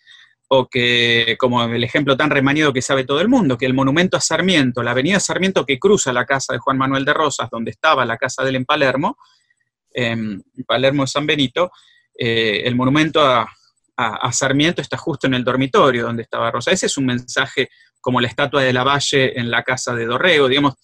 O 0.49 0.69
que, 0.69 1.37
como 1.39 1.63
el 1.63 1.85
ejemplo 1.85 2.17
tan 2.17 2.31
remanido 2.31 2.73
que 2.73 2.81
sabe 2.81 3.05
todo 3.05 3.21
el 3.21 3.29
mundo, 3.29 3.59
que 3.59 3.67
el 3.67 3.75
monumento 3.75 4.17
a 4.17 4.21
Sarmiento, 4.21 4.83
la 4.83 4.93
avenida 4.93 5.21
Sarmiento 5.21 5.65
que 5.67 5.79
cruza 5.79 6.13
la 6.13 6.25
casa 6.25 6.55
de 6.55 6.59
Juan 6.59 6.79
Manuel 6.79 7.05
de 7.05 7.13
Rosas, 7.13 7.51
donde 7.51 7.71
estaba 7.71 8.07
la 8.07 8.17
casa 8.17 8.43
de 8.43 8.51
él 8.51 8.57
en 8.57 8.65
Palermo, 8.65 9.19
en 9.93 10.43
Palermo 10.67 11.03
de 11.03 11.09
San 11.09 11.27
Benito, 11.27 11.71
eh, 12.19 12.63
el 12.65 12.75
monumento 12.75 13.21
a, 13.21 13.47
Sarmiento 14.31 14.81
está 14.81 14.97
justo 14.97 15.27
en 15.27 15.35
el 15.35 15.43
dormitorio 15.43 16.05
donde 16.05 16.23
estaba 16.23 16.53
Rosa. 16.53 16.71
Ese 16.71 16.87
es 16.87 16.97
un 16.97 17.07
mensaje 17.07 17.69
como 18.01 18.21
la 18.21 18.29
estatua 18.29 18.63
de 18.63 18.73
la 18.73 18.85
Valle 18.85 19.37
en 19.39 19.51
la 19.51 19.65
casa 19.65 19.93
de 19.93 20.07
Dorrego, 20.07 20.47
digamos, 20.47 20.75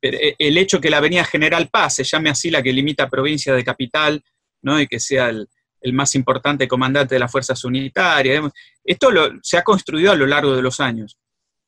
eh, 0.00 0.36
el 0.38 0.56
hecho 0.56 0.80
que 0.80 0.88
la 0.88 0.98
avenida 0.98 1.24
General 1.24 1.68
Paz 1.68 1.96
se 1.96 2.04
llame 2.04 2.30
así 2.30 2.50
la 2.50 2.62
que 2.62 2.72
limita 2.72 3.10
provincia 3.10 3.52
de 3.52 3.64
capital, 3.64 4.22
¿no? 4.62 4.80
y 4.80 4.86
que 4.86 5.00
sea 5.00 5.28
el, 5.30 5.48
más 5.92 6.14
importante 6.14 6.68
comandante 6.68 7.14
de 7.14 7.18
las 7.18 7.32
fuerzas 7.32 7.64
unitarias. 7.64 8.44
Esto 8.84 9.10
se 9.42 9.56
ha 9.56 9.64
construido 9.64 10.12
a 10.12 10.16
lo 10.16 10.26
largo 10.26 10.54
de 10.54 10.62
los 10.62 10.80
años, 10.80 11.18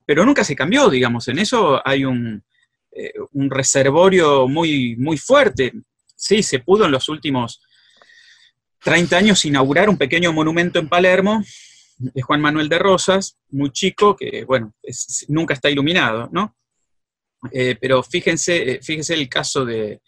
pero 0.07 0.25
nunca 0.25 0.45
se 0.45 0.55
cambió, 0.55 0.89
digamos, 0.89 1.29
en 1.29 1.39
eso 1.39 1.81
hay 1.85 2.05
un, 2.05 2.45
eh, 2.93 3.13
un 3.33 3.51
reservorio 3.51 4.47
muy, 4.47 4.97
muy 4.97 5.17
fuerte. 5.17 5.73
Sí, 6.15 6.43
se 6.43 6.61
pudo 6.61 6.85
en 6.85 6.93
los 6.93 7.09
últimos 7.09 7.61
30 8.85 9.17
años 9.17 9.45
inaugurar 9.45 9.89
un 9.89 9.99
pequeño 9.99 10.33
monumento 10.33 10.79
en 10.79 10.89
Palermo 10.89 11.43
de 11.97 12.23
Juan 12.23 12.41
Manuel 12.41 12.69
de 12.69 12.79
Rosas, 12.79 13.37
muy 13.51 13.71
chico, 13.71 14.15
que, 14.17 14.45
bueno, 14.45 14.75
nunca 15.29 15.55
está 15.55 15.71
iluminado, 15.71 16.29
¿no? 16.33 16.57
Eh, 17.53 17.77
pero 17.81 18.03
fíjense, 18.03 18.73
eh, 18.73 18.81
fíjense 18.83 19.15
el 19.15 19.29
caso 19.29 19.65
de, 19.65 20.01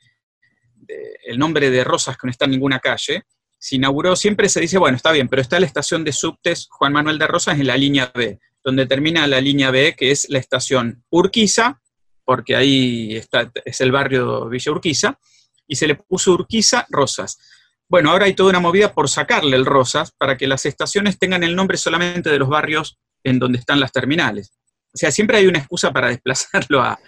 el 1.24 1.38
nombre 1.38 1.70
de 1.70 1.84
Rosas 1.84 2.16
que 2.16 2.26
no 2.26 2.30
está 2.30 2.44
en 2.44 2.52
ninguna 2.52 2.78
calle, 2.80 3.24
se 3.58 3.76
inauguró, 3.76 4.16
siempre 4.16 4.48
se 4.48 4.60
dice, 4.60 4.78
bueno, 4.78 4.96
está 4.96 5.12
bien, 5.12 5.28
pero 5.28 5.42
está 5.42 5.58
la 5.58 5.66
estación 5.66 6.04
de 6.04 6.12
subtes 6.12 6.68
Juan 6.70 6.92
Manuel 6.92 7.18
de 7.18 7.26
Rosas 7.26 7.58
en 7.58 7.66
la 7.66 7.76
línea 7.76 8.10
B, 8.14 8.38
donde 8.62 8.86
termina 8.86 9.26
la 9.26 9.40
línea 9.40 9.70
B, 9.70 9.94
que 9.96 10.10
es 10.10 10.28
la 10.28 10.38
estación 10.38 11.04
Urquiza, 11.10 11.80
porque 12.24 12.56
ahí 12.56 13.16
está, 13.16 13.50
es 13.64 13.80
el 13.80 13.92
barrio 13.92 14.48
Villa 14.48 14.72
Urquiza, 14.72 15.18
y 15.66 15.76
se 15.76 15.86
le 15.86 15.94
puso 15.94 16.32
Urquiza 16.32 16.86
Rosas. 16.90 17.38
Bueno, 17.88 18.10
ahora 18.10 18.26
hay 18.26 18.34
toda 18.34 18.50
una 18.50 18.60
movida 18.60 18.92
por 18.92 19.08
sacarle 19.08 19.56
el 19.56 19.64
Rosas 19.64 20.10
para 20.10 20.36
que 20.36 20.46
las 20.46 20.66
estaciones 20.66 21.18
tengan 21.18 21.44
el 21.44 21.54
nombre 21.54 21.76
solamente 21.76 22.30
de 22.30 22.38
los 22.38 22.48
barrios 22.48 22.98
en 23.22 23.38
donde 23.38 23.58
están 23.58 23.80
las 23.80 23.92
terminales. 23.92 24.52
O 24.92 24.98
sea, 24.98 25.10
siempre 25.10 25.38
hay 25.38 25.46
una 25.46 25.58
excusa 25.58 25.92
para 25.92 26.08
desplazarlo 26.08 26.82
a, 26.82 26.98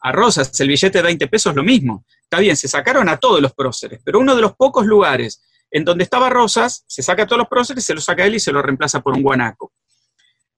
a 0.00 0.12
Rosas. 0.12 0.58
El 0.60 0.68
billete 0.68 0.98
de 0.98 1.02
20 1.02 1.26
pesos 1.26 1.54
lo 1.54 1.62
mismo. 1.62 2.04
Está 2.22 2.38
bien, 2.38 2.56
se 2.56 2.68
sacaron 2.68 3.08
a 3.08 3.16
todos 3.16 3.40
los 3.40 3.52
próceres, 3.54 4.00
pero 4.04 4.20
uno 4.20 4.36
de 4.36 4.42
los 4.42 4.54
pocos 4.54 4.86
lugares 4.86 5.42
en 5.70 5.84
donde 5.84 6.04
estaba 6.04 6.28
Rosas, 6.28 6.84
se 6.86 7.02
saca 7.02 7.26
todos 7.26 7.38
los 7.38 7.48
próceres, 7.48 7.84
se 7.84 7.94
lo 7.94 8.00
saca 8.00 8.24
él 8.24 8.34
y 8.34 8.40
se 8.40 8.52
lo 8.52 8.62
reemplaza 8.62 9.00
por 9.00 9.14
un 9.14 9.22
guanaco. 9.22 9.72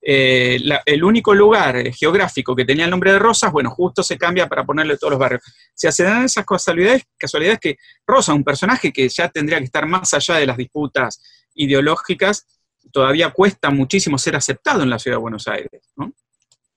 Eh, 0.04 0.59
el 0.85 1.04
único 1.04 1.33
lugar 1.33 1.76
eh, 1.76 1.92
geográfico 1.92 2.57
que 2.57 2.64
tenía 2.64 2.87
el 2.87 2.90
nombre 2.90 3.12
de 3.12 3.21
Rosas, 3.21 3.52
bueno, 3.52 3.71
justo 3.71 4.02
se 4.02 4.19
cambia 4.19 4.49
para 4.49 4.64
ponerle 4.64 4.97
todos 4.97 5.12
los 5.12 5.21
barrios. 5.21 5.42
O 5.47 5.73
sea, 5.75 5.92
se 5.92 6.02
dan 6.02 6.25
esas 6.25 6.45
casualidades, 6.45 7.04
casualidades 7.16 7.61
que 7.61 7.76
Rosa, 8.04 8.35
un 8.35 8.42
personaje 8.42 8.92
que 8.92 9.09
ya 9.09 9.28
tendría 9.28 9.59
que 9.59 9.64
estar 9.66 9.87
más 9.87 10.12
allá 10.12 10.37
de 10.37 10.47
las 10.47 10.57
disputas 10.57 11.23
ideológicas, 11.54 12.47
todavía 12.90 13.31
cuesta 13.31 13.71
muchísimo 13.71 14.19
ser 14.19 14.35
aceptado 14.35 14.83
en 14.83 14.90
la 14.90 14.99
ciudad 14.99 15.19
de 15.19 15.23
Buenos 15.23 15.47
Aires, 15.47 15.92
¿no? 15.95 16.12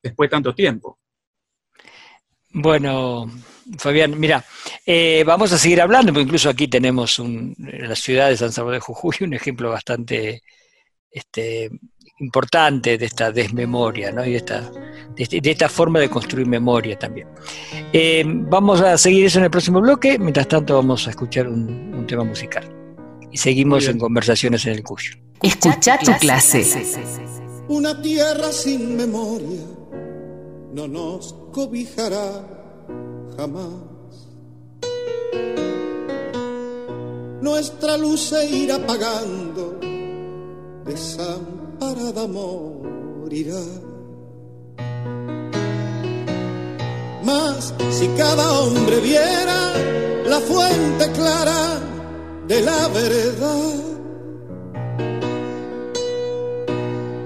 Después 0.03 0.29
de 0.29 0.31
tanto 0.31 0.53
tiempo. 0.53 0.99
Bueno, 2.51 3.25
Fabián, 3.79 4.19
mira, 4.19 4.45
eh, 4.85 5.23
vamos 5.25 5.51
a 5.51 5.57
seguir 5.57 5.81
hablando, 5.81 6.13
porque 6.13 6.23
incluso 6.23 6.49
aquí 6.49 6.67
tenemos 6.67 7.19
un, 7.19 7.55
en 7.59 7.89
la 7.89 7.95
ciudad 7.95 8.29
de 8.29 8.37
San 8.37 8.51
Salvador 8.51 8.79
de 8.79 8.81
Jujuy 8.81 9.17
un 9.21 9.33
ejemplo 9.33 9.69
bastante 9.69 10.43
este, 11.11 11.71
importante 12.19 12.97
de 12.97 13.05
esta 13.05 13.31
desmemoria, 13.31 14.11
¿no? 14.11 14.25
Y 14.25 14.31
de 14.31 14.37
esta, 14.37 14.71
de, 15.15 15.51
esta 15.51 15.69
forma 15.69 15.99
de 15.99 16.09
construir 16.09 16.47
memoria 16.47 16.97
también. 16.97 17.27
Eh, 17.91 18.23
vamos 18.25 18.81
a 18.81 18.97
seguir 18.97 19.25
eso 19.25 19.39
en 19.39 19.45
el 19.45 19.51
próximo 19.51 19.81
bloque, 19.81 20.17
mientras 20.19 20.47
tanto 20.47 20.75
vamos 20.75 21.07
a 21.07 21.09
escuchar 21.09 21.47
un, 21.47 22.05
tema 22.07 22.23
musical. 22.23 22.71
Y 23.31 23.37
seguimos 23.37 23.87
en 23.87 23.97
conversaciones 23.97 24.65
en 24.67 24.73
el 24.73 24.83
Cuyo. 24.83 25.13
Escucha 25.41 25.97
tu 25.97 26.11
clase. 26.19 26.63
Una 27.67 27.99
tierra 27.99 28.51
sin 28.51 28.95
memoria 28.95 29.63
no 30.71 30.87
nos 30.87 31.33
cobijará 31.51 32.45
jamás. 33.35 33.94
Nuestra 37.41 37.97
luz 37.97 38.21
se 38.29 38.45
irá 38.45 38.75
apagando 38.75 39.79
desamparada 40.85 42.27
morirá. 42.27 43.65
Mas 47.23 47.73
si 47.89 48.07
cada 48.09 48.59
hombre 48.59 48.99
viera 48.99 49.73
la 50.27 50.39
fuente 50.39 51.11
clara 51.11 51.79
de 52.47 52.61
la 52.61 52.87
verdad 52.89 53.73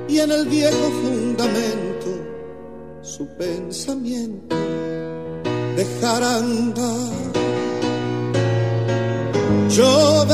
y 0.08 0.20
en 0.20 0.32
el 0.32 0.46
viejo 0.48 0.90
fundamento 1.02 2.10
su 3.02 3.28
pensamiento 3.38 4.56
dejar 5.76 6.24
andar, 6.24 7.29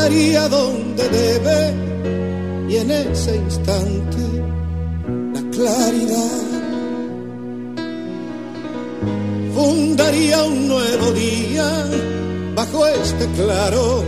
vería 0.08 0.48
donde 0.48 1.04
debe 1.10 1.74
y 2.70 2.78
en 2.78 2.92
ese 2.92 3.36
instante 3.38 4.24
la 5.34 5.42
claridad 5.50 6.42
fundaría 9.56 10.44
un 10.44 10.68
nuevo 10.68 11.12
día 11.12 11.88
bajo 12.56 12.86
este 12.88 13.26
claro 13.40 14.04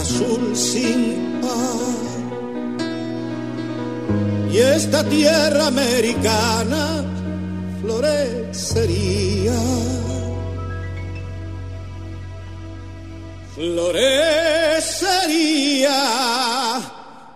azul 0.00 0.56
sin 0.56 1.38
par. 1.42 2.00
Y 4.50 4.56
esta 4.56 5.04
tierra 5.04 5.66
americana 5.66 7.04
florecería. 7.82 9.60
Florecería 13.60 14.80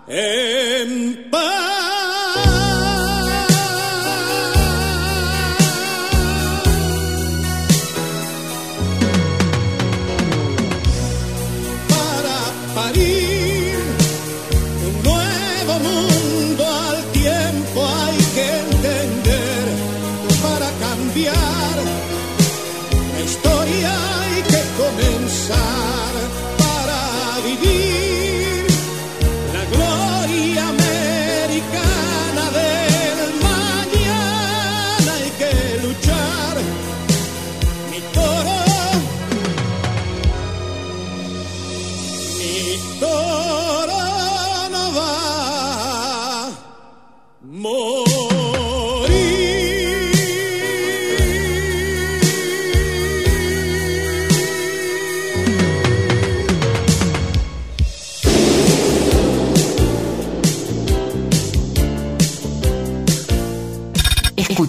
en 0.08 1.28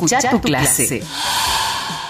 Escucha 0.05 0.29
tu 0.29 0.41
clase. 0.41 1.01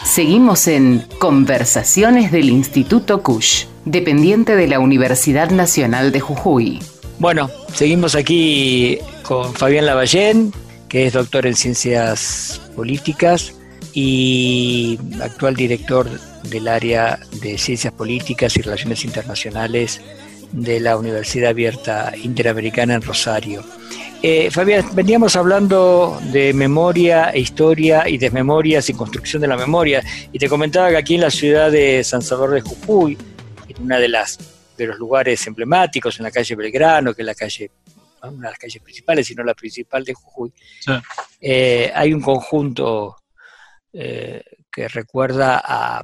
Seguimos 0.03 0.67
en 0.67 1.05
Conversaciones 1.17 2.31
del 2.31 2.49
Instituto 2.49 3.23
Cush, 3.23 3.65
dependiente 3.85 4.55
de 4.55 4.67
la 4.67 4.79
Universidad 4.79 5.49
Nacional 5.49 6.11
de 6.11 6.19
Jujuy. 6.19 6.79
Bueno, 7.19 7.49
seguimos 7.73 8.15
aquí 8.15 8.99
con 9.23 9.53
Fabián 9.53 9.85
Lavallén, 9.85 10.53
que 10.89 11.07
es 11.07 11.13
doctor 11.13 11.47
en 11.47 11.55
Ciencias 11.55 12.61
Políticas 12.75 13.53
y 13.93 14.99
actual 15.21 15.55
director 15.55 16.09
del 16.43 16.67
área 16.67 17.17
de 17.41 17.57
Ciencias 17.57 17.93
Políticas 17.93 18.57
y 18.57 18.61
Relaciones 18.61 19.05
Internacionales 19.05 20.01
de 20.51 20.79
la 20.81 20.97
Universidad 20.97 21.49
Abierta 21.49 22.13
Interamericana 22.21 22.95
en 22.95 23.01
Rosario. 23.01 23.63
Eh, 24.21 24.49
Fabián, 24.49 24.95
veníamos 24.95 25.35
hablando 25.35 26.19
de 26.31 26.53
memoria 26.53 27.29
e 27.29 27.39
historia 27.39 28.07
y 28.09 28.17
desmemorias 28.17 28.89
y 28.89 28.93
construcción 28.93 29.41
de 29.41 29.47
la 29.47 29.57
memoria, 29.57 30.03
y 30.31 30.39
te 30.39 30.49
comentaba 30.49 30.89
que 30.89 30.97
aquí 30.97 31.15
en 31.15 31.21
la 31.21 31.29
ciudad 31.29 31.71
de 31.71 32.03
San 32.03 32.21
Salvador 32.21 32.55
de 32.55 32.61
Jujuy, 32.61 33.17
en 33.67 33.83
una 33.83 33.99
de 33.99 34.07
las 34.07 34.39
de 34.77 34.87
los 34.87 34.97
lugares 34.97 35.45
emblemáticos, 35.47 36.17
en 36.19 36.23
la 36.23 36.31
calle 36.31 36.55
Belgrano, 36.55 37.13
que 37.13 37.21
es 37.21 37.25
la 37.25 37.35
calle 37.35 37.71
una 38.29 38.47
de 38.47 38.51
las 38.53 38.59
calles 38.59 38.81
principales, 38.81 39.27
sino 39.27 39.43
la 39.43 39.53
principal 39.53 40.03
de 40.03 40.13
Jujuy, 40.13 40.53
eh, 41.39 41.91
hay 41.93 42.13
un 42.13 42.21
conjunto 42.21 43.17
eh, 43.93 44.43
que 44.71 44.87
recuerda 44.87 45.61
a, 45.63 46.01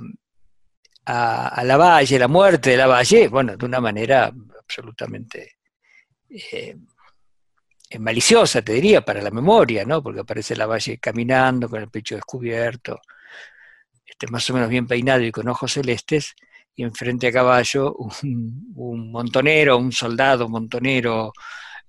a, 1.05 1.63
la 1.63 1.77
Valle, 1.77 2.19
la 2.19 2.27
muerte 2.27 2.71
de 2.71 2.77
la 2.77 2.87
Valle, 2.87 3.27
bueno, 3.27 3.57
de 3.57 3.65
una 3.65 3.81
manera 3.81 4.31
absolutamente 4.59 5.57
eh, 6.29 6.75
maliciosa, 7.99 8.61
te 8.61 8.73
diría, 8.73 9.01
para 9.01 9.21
la 9.21 9.31
memoria, 9.31 9.85
¿no? 9.85 10.01
Porque 10.01 10.21
aparece 10.21 10.55
la 10.55 10.65
Valle 10.65 10.97
caminando 10.99 11.69
con 11.69 11.81
el 11.81 11.89
pecho 11.89 12.15
descubierto, 12.15 12.99
este, 14.05 14.27
más 14.27 14.49
o 14.49 14.53
menos 14.53 14.69
bien 14.69 14.87
peinado 14.87 15.23
y 15.23 15.31
con 15.31 15.47
ojos 15.47 15.73
celestes, 15.73 16.35
y 16.75 16.83
enfrente 16.83 17.27
a 17.27 17.31
caballo 17.31 17.93
un, 17.95 19.11
montonero, 19.11 19.77
un 19.77 19.91
soldado 19.91 20.47
montonero 20.47 21.33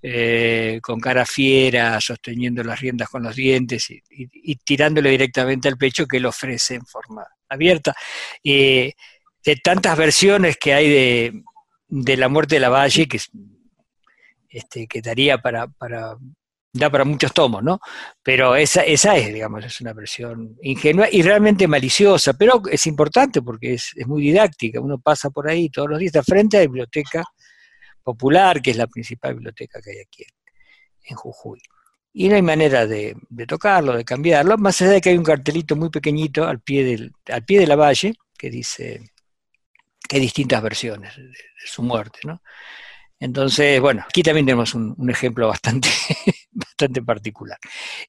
eh, 0.02 0.80
con 0.82 0.98
cara 0.98 1.24
fiera, 1.24 2.00
sosteniendo 2.00 2.64
las 2.64 2.80
riendas 2.80 3.08
con 3.08 3.22
los 3.22 3.36
dientes 3.36 3.88
y, 3.90 4.56
tirándole 4.56 5.10
directamente 5.10 5.68
al 5.68 5.76
pecho 5.76 6.06
que 6.06 6.16
él 6.16 6.26
ofrece 6.26 6.74
en 6.74 6.86
forma 6.86 7.24
abierta. 7.48 7.94
Eh, 8.42 8.92
de 9.44 9.56
tantas 9.56 9.96
versiones 9.96 10.56
que 10.56 10.74
hay 10.74 10.88
de, 11.88 12.16
la 12.16 12.28
muerte 12.28 12.56
de 12.56 12.60
la 12.60 12.68
Valle, 12.68 13.06
que, 13.06 13.20
este, 14.52 14.86
que 14.86 15.00
daría 15.00 15.38
para, 15.38 15.66
para, 15.66 16.16
da 16.72 16.90
para 16.90 17.04
muchos 17.04 17.32
tomos, 17.32 17.62
¿no? 17.62 17.80
Pero 18.22 18.54
esa, 18.56 18.82
esa 18.82 19.16
es, 19.16 19.32
digamos, 19.32 19.64
es 19.64 19.80
una 19.80 19.92
versión 19.92 20.56
ingenua 20.62 21.08
y 21.10 21.22
realmente 21.22 21.66
maliciosa, 21.66 22.34
pero 22.34 22.62
es 22.70 22.86
importante 22.86 23.42
porque 23.42 23.74
es, 23.74 23.92
es 23.96 24.06
muy 24.06 24.22
didáctica. 24.22 24.80
Uno 24.80 24.98
pasa 24.98 25.30
por 25.30 25.48
ahí 25.48 25.68
todos 25.70 25.90
los 25.90 25.98
días, 25.98 26.14
está 26.14 26.22
frente 26.22 26.56
a 26.56 26.60
la 26.60 26.66
biblioteca 26.66 27.24
popular, 28.02 28.60
que 28.60 28.72
es 28.72 28.76
la 28.76 28.86
principal 28.86 29.34
biblioteca 29.34 29.80
que 29.80 29.90
hay 29.90 29.98
aquí 30.00 30.24
en, 31.04 31.16
Jujuy. 31.16 31.60
Y 32.14 32.28
no 32.28 32.36
hay 32.36 32.42
manera 32.42 32.86
de, 32.86 33.16
tocarlo, 33.46 33.96
de 33.96 34.04
cambiarlo, 34.04 34.58
más 34.58 34.80
allá 34.82 34.92
de 34.92 35.00
que 35.00 35.10
hay 35.10 35.18
un 35.18 35.24
cartelito 35.24 35.76
muy 35.76 35.88
pequeñito 35.90 36.46
al 36.46 36.60
pie, 36.60 36.84
del, 36.84 37.12
al 37.26 37.44
pie 37.44 37.60
de 37.60 37.66
la 37.66 37.76
valle 37.76 38.14
que 38.36 38.50
dice 38.50 39.12
que 40.08 40.16
hay 40.16 40.22
distintas 40.22 40.62
versiones 40.62 41.16
de, 41.16 41.32
su 41.64 41.82
muerte, 41.82 42.18
¿no? 42.24 42.42
Entonces, 43.22 43.80
bueno, 43.80 44.02
aquí 44.04 44.20
también 44.20 44.46
tenemos 44.46 44.74
un, 44.74 45.08
ejemplo 45.08 45.46
bastante, 45.46 45.88
bastante 46.50 47.02
particular. 47.02 47.56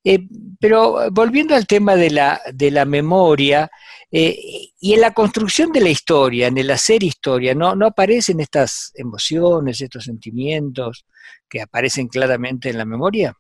Eh, 0.03 0.25
pero 0.60 1.12
volviendo 1.12 1.53
al 1.53 1.67
tema 1.67 1.96
de 1.96 2.10
la, 2.10 2.41
de 2.51 2.72
la 2.72 2.84
memoria, 2.84 3.70
eh, 4.12 4.36
y 4.79 4.93
en 4.93 5.01
la 5.01 5.13
construcción 5.13 5.72
de 5.72 5.82
la 5.82 5.91
historia, 5.91 6.48
en 6.48 6.58
el 6.58 6.72
hacer 6.72 7.03
historia, 7.03 7.53
¿no, 7.53 7.75
¿no 7.75 7.86
aparecen 7.86 8.39
estas 8.39 8.91
emociones, 8.96 9.82
estos 9.82 10.05
sentimientos 10.05 11.05
que 11.48 11.62
aparecen 11.62 12.08
claramente 12.08 12.72
en 12.72 12.79
la 12.79 12.86
memoria? 12.86 13.38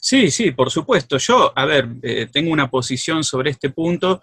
Sí, 0.00 0.32
sí, 0.32 0.50
por 0.50 0.72
supuesto. 0.72 1.16
Yo, 1.18 1.52
a 1.54 1.64
ver, 1.64 1.90
eh, 2.02 2.26
tengo 2.26 2.50
una 2.50 2.68
posición 2.68 3.22
sobre 3.22 3.50
este 3.50 3.70
punto 3.70 4.20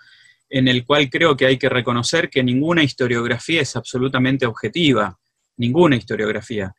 en 0.50 0.68
el 0.68 0.86
cual 0.86 1.10
creo 1.10 1.38
que 1.38 1.46
hay 1.46 1.58
que 1.58 1.70
reconocer 1.70 2.30
que 2.30 2.44
ninguna 2.44 2.84
historiografía 2.84 3.62
es 3.62 3.78
absolutamente 3.78 4.46
objetiva, 4.46 5.18
ninguna 5.58 5.96
historiografía, 5.96 6.74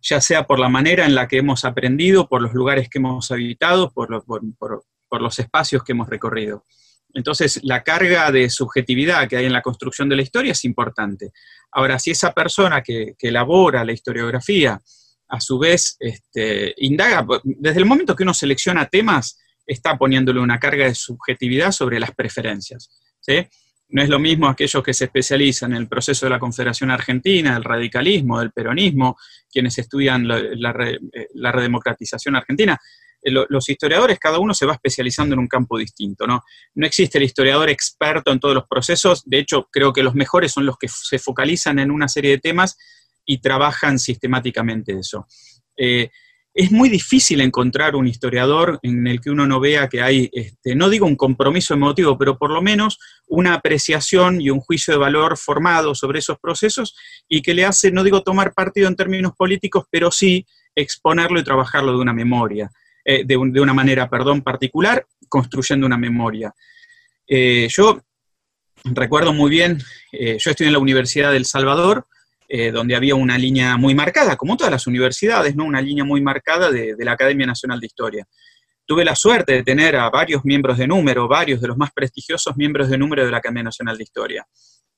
ya 0.00 0.20
sea 0.20 0.46
por 0.46 0.58
la 0.58 0.68
manera 0.68 1.06
en 1.06 1.14
la 1.14 1.26
que 1.26 1.38
hemos 1.38 1.64
aprendido, 1.64 2.28
por 2.28 2.42
los 2.42 2.52
lugares 2.52 2.88
que 2.88 2.98
hemos 2.98 3.30
habitado, 3.30 3.92
por, 3.92 4.10
los 5.20 5.38
espacios 5.38 5.82
que 5.82 5.92
hemos 5.92 6.08
recorrido. 6.08 6.64
Entonces, 7.14 7.60
la 7.62 7.82
carga 7.82 8.30
de 8.30 8.50
subjetividad 8.50 9.26
que 9.28 9.36
hay 9.36 9.46
en 9.46 9.52
la 9.52 9.62
construcción 9.62 10.08
de 10.08 10.16
la 10.16 10.22
historia 10.22 10.52
es 10.52 10.64
importante. 10.64 11.32
Ahora, 11.72 11.98
si 11.98 12.10
esa 12.10 12.32
persona 12.32 12.82
que, 12.82 13.14
elabora 13.18 13.84
la 13.84 13.92
historiografía, 13.92 14.80
a 15.30 15.40
su 15.40 15.58
vez, 15.58 15.96
este, 16.00 16.74
indaga, 16.78 17.26
desde 17.44 17.78
el 17.80 17.86
momento 17.86 18.14
que 18.14 18.22
uno 18.22 18.34
selecciona 18.34 18.86
temas, 18.86 19.38
está 19.66 19.96
poniéndole 19.96 20.40
una 20.40 20.58
carga 20.58 20.86
de 20.86 20.94
subjetividad 20.94 21.72
sobre 21.72 22.00
las 22.00 22.12
preferencias. 22.12 22.90
No 23.90 24.02
es 24.02 24.08
lo 24.08 24.18
mismo 24.18 24.48
aquellos 24.48 24.82
que 24.82 24.92
se 24.92 25.06
especializan 25.06 25.72
en 25.72 25.78
el 25.78 25.88
proceso 25.88 26.26
de 26.26 26.30
la 26.30 26.38
Confederación 26.38 26.90
Argentina, 26.90 27.56
el 27.56 27.64
radicalismo, 27.64 28.38
del 28.38 28.52
peronismo, 28.52 29.16
quienes 29.50 29.78
estudian 29.78 30.28
la, 30.28 30.38
eh, 30.38 30.98
redemocratización 31.34 32.36
argentina. 32.36 32.78
Eh, 33.22 33.30
los 33.30 33.68
historiadores, 33.68 34.18
cada 34.18 34.38
uno 34.38 34.52
se 34.52 34.66
va 34.66 34.74
especializando 34.74 35.34
en 35.34 35.38
un 35.40 35.48
campo 35.48 35.78
distinto, 35.78 36.26
¿no? 36.26 36.42
No 36.74 36.86
existe 36.86 37.16
el 37.18 37.24
historiador 37.24 37.70
experto 37.70 38.30
en 38.30 38.40
todos 38.40 38.54
los 38.54 38.66
procesos, 38.68 39.22
de 39.24 39.38
hecho, 39.38 39.68
creo 39.72 39.92
que 39.92 40.02
los 40.02 40.14
mejores 40.14 40.52
son 40.52 40.66
los 40.66 40.76
que 40.76 40.88
se 40.88 41.18
focalizan 41.18 41.78
en 41.78 41.90
una 41.90 42.08
serie 42.08 42.32
de 42.32 42.38
temas 42.38 42.76
y 43.24 43.38
trabajan 43.38 43.98
sistemáticamente 43.98 44.98
eso. 44.98 45.26
Eh, 45.76 46.10
es 46.58 46.72
muy 46.72 46.88
difícil 46.88 47.40
encontrar 47.40 47.94
un 47.94 48.08
historiador 48.08 48.80
en 48.82 49.06
el 49.06 49.20
que 49.20 49.30
uno 49.30 49.46
no 49.46 49.60
vea 49.60 49.88
que 49.88 50.02
hay, 50.02 50.28
este, 50.32 50.74
no 50.74 50.90
digo 50.90 51.06
un 51.06 51.14
compromiso 51.14 51.72
emotivo, 51.72 52.18
pero 52.18 52.36
por 52.36 52.50
lo 52.50 52.60
menos 52.60 52.98
una 53.28 53.54
apreciación 53.54 54.40
y 54.40 54.50
un 54.50 54.58
juicio 54.58 54.92
de 54.92 54.98
valor 54.98 55.38
formado 55.38 55.94
sobre 55.94 56.18
esos 56.18 56.36
procesos 56.40 56.96
y 57.28 57.42
que 57.42 57.54
le 57.54 57.64
hace, 57.64 57.92
no 57.92 58.02
digo 58.02 58.24
tomar 58.24 58.54
partido 58.54 58.88
en 58.88 58.96
términos 58.96 59.34
políticos, 59.38 59.84
pero 59.88 60.10
sí 60.10 60.44
exponerlo 60.74 61.38
y 61.38 61.44
trabajarlo 61.44 61.92
de 61.92 61.98
una 61.98 62.12
memoria, 62.12 62.68
eh, 63.04 63.22
de, 63.24 63.36
una 63.36 63.72
manera, 63.72 64.10
perdón, 64.10 64.42
particular, 64.42 65.06
construyendo 65.28 65.86
una 65.86 65.96
memoria. 65.96 66.52
Eh, 67.28 67.68
yo 67.70 68.02
recuerdo 68.82 69.32
muy 69.32 69.48
bien, 69.48 69.78
eh, 70.10 70.38
yo 70.40 70.50
estudié 70.50 70.70
en 70.70 70.72
la 70.72 70.80
Universidad 70.80 71.30
del 71.30 71.44
Salvador, 71.44 72.08
eh, 72.50 72.70
donde 72.70 72.96
había 72.96 73.14
una 73.14 73.36
línea 73.36 73.76
muy 73.76 73.94
marcada, 73.94 74.34
como 74.36 74.56
todas 74.56 74.70
las 74.70 74.86
universidades, 74.86 75.54
¿no? 75.54 75.66
una 75.66 75.82
línea 75.82 76.02
muy 76.02 76.22
marcada 76.22 76.70
de, 76.70 76.96
la 76.98 77.12
Academia 77.12 77.46
Nacional 77.46 77.78
de 77.78 77.86
Historia. 77.86 78.26
Tuve 78.86 79.04
la 79.04 79.14
suerte 79.14 79.52
de 79.52 79.62
tener 79.62 79.96
a 79.96 80.08
varios 80.08 80.46
miembros 80.46 80.78
de 80.78 80.86
número, 80.86 81.28
varios 81.28 81.60
de 81.60 81.68
los 81.68 81.76
más 81.76 81.92
prestigiosos 81.92 82.56
miembros 82.56 82.88
de 82.88 82.96
número 82.96 83.22
de 83.26 83.30
la 83.30 83.36
Academia 83.36 83.64
Nacional 83.64 83.98
de 83.98 84.04
Historia. 84.04 84.46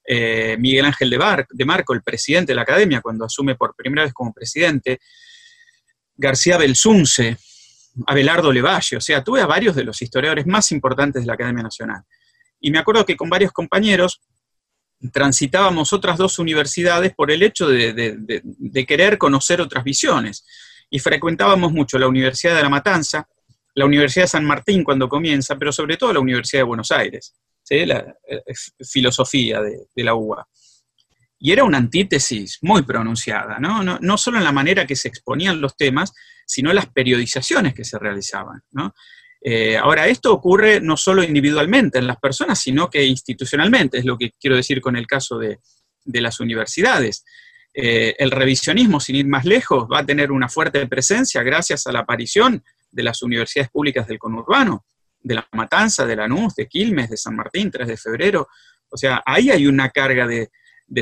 Eh, 0.06 0.56
Miguel 0.60 0.84
Ángel 0.84 1.10
de, 1.10 1.44
de 1.50 1.64
Marco, 1.64 1.92
el 1.92 2.02
presidente 2.02 2.52
de 2.52 2.54
la 2.56 2.62
Academia, 2.62 3.00
cuando 3.00 3.24
asume 3.24 3.56
por 3.56 3.74
primera 3.74 4.04
vez 4.04 4.12
como 4.12 4.32
presidente, 4.32 5.00
García 6.14 6.56
Belsunce, 6.56 7.36
Abelardo 8.06 8.52
Levalle, 8.52 8.96
o 8.96 9.00
sea, 9.00 9.24
tuve 9.24 9.40
a 9.40 9.46
varios 9.46 9.74
de 9.74 9.82
los 9.82 10.00
historiadores 10.00 10.46
más 10.46 10.70
importantes 10.70 11.22
de 11.22 11.26
la 11.26 11.34
Academia 11.34 11.64
Nacional. 11.64 12.04
Y 12.60 12.70
me 12.70 12.78
acuerdo 12.78 13.04
que 13.04 13.16
con 13.16 13.28
varios 13.28 13.50
compañeros 13.50 14.20
transitábamos 15.12 15.92
otras 15.92 16.18
dos 16.18 16.38
universidades 16.38 17.14
por 17.14 17.30
el 17.30 17.42
hecho 17.42 17.68
de, 17.68 18.84
querer 18.86 19.18
conocer 19.18 19.60
otras 19.60 19.84
visiones. 19.84 20.44
Y 20.90 20.98
frecuentábamos 20.98 21.72
mucho 21.72 21.98
la 21.98 22.08
Universidad 22.08 22.56
de 22.56 22.62
La 22.62 22.68
Matanza, 22.68 23.26
la 23.74 23.86
Universidad 23.86 24.24
de 24.24 24.28
San 24.28 24.44
Martín 24.44 24.84
cuando 24.84 25.08
comienza, 25.08 25.56
pero 25.56 25.72
sobre 25.72 25.96
todo 25.96 26.12
la 26.12 26.20
Universidad 26.20 26.60
de 26.60 26.64
Buenos 26.64 26.90
Aires, 26.90 27.34
la 27.70 28.14
eh, 28.28 28.42
filosofía 28.84 29.60
de, 29.62 30.04
la 30.04 30.14
UBA. 30.14 30.46
Y 31.38 31.52
era 31.52 31.64
una 31.64 31.78
antítesis 31.78 32.58
muy 32.62 32.82
pronunciada, 32.82 33.58
¿no? 33.58 33.82
¿no? 33.82 33.98
No, 34.00 34.18
solo 34.18 34.36
en 34.38 34.44
la 34.44 34.52
manera 34.52 34.86
que 34.86 34.96
se 34.96 35.08
exponían 35.08 35.60
los 35.60 35.76
temas, 35.76 36.12
sino 36.44 36.70
en 36.70 36.76
las 36.76 36.88
periodizaciones 36.88 37.72
que 37.72 37.84
se 37.84 37.98
realizaban. 37.98 38.62
¿no? 38.72 38.94
Eh, 39.42 39.76
ahora, 39.76 40.06
esto 40.06 40.32
ocurre 40.32 40.80
no 40.80 40.96
solo 40.96 41.22
individualmente 41.22 41.98
en 41.98 42.06
las 42.06 42.18
personas, 42.18 42.60
sino 42.60 42.90
que 42.90 43.04
institucionalmente, 43.04 43.98
es 43.98 44.04
lo 44.04 44.18
que 44.18 44.32
quiero 44.38 44.56
decir 44.56 44.80
con 44.80 44.96
el 44.96 45.06
caso 45.06 45.38
de, 45.38 45.58
las 46.04 46.40
universidades. 46.40 47.24
Eh, 47.72 48.16
el 48.18 48.30
revisionismo, 48.30 49.00
sin 49.00 49.16
ir 49.16 49.26
más 49.26 49.44
lejos, 49.44 49.88
va 49.90 50.00
a 50.00 50.06
tener 50.06 50.32
una 50.32 50.48
fuerte 50.48 50.84
presencia 50.86 51.42
gracias 51.42 51.86
a 51.86 51.92
la 51.92 52.00
aparición 52.00 52.62
de 52.90 53.02
las 53.02 53.22
universidades 53.22 53.70
públicas 53.70 54.06
del 54.08 54.18
conurbano, 54.18 54.84
de 55.22 55.36
La 55.36 55.48
Matanza, 55.52 56.04
de 56.04 56.16
Lanús, 56.16 56.54
de 56.54 56.66
Quilmes, 56.66 57.10
de 57.10 57.16
San 57.16 57.36
Martín, 57.36 57.70
3 57.70 57.86
de 57.86 57.96
febrero. 57.96 58.48
O 58.88 58.96
sea, 58.96 59.22
ahí 59.24 59.50
hay 59.50 59.66
una 59.66 59.90
carga 59.90 60.26
de, 60.26 60.50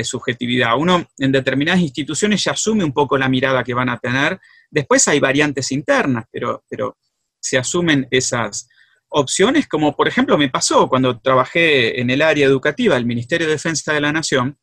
subjetividad. 0.03 0.77
Uno 0.77 1.07
en 1.17 1.31
determinadas 1.31 1.81
instituciones 1.81 2.43
ya 2.43 2.51
asume 2.51 2.83
un 2.83 2.93
poco 2.93 3.17
la 3.17 3.27
mirada 3.27 3.63
que 3.63 3.73
van 3.73 3.89
a 3.89 3.97
tener. 3.97 4.39
Después 4.69 5.07
hay 5.07 5.19
variantes 5.19 5.71
internas, 5.71 6.25
pero, 6.31 6.63
pero 6.69 6.97
se 7.39 7.57
asumen 7.57 8.07
esas 8.11 8.67
opciones, 9.09 9.67
como 9.67 9.95
por 9.95 10.07
ejemplo 10.07 10.37
me 10.37 10.49
pasó 10.49 10.87
cuando 10.87 11.19
trabajé 11.19 11.99
en 11.99 12.09
el 12.09 12.21
área 12.21 12.45
educativa 12.45 12.95
del 12.95 13.05
Ministerio 13.05 13.47
de 13.47 13.53
Defensa 13.53 13.93
de 13.93 14.01
la 14.01 14.11
Nación, 14.11 14.57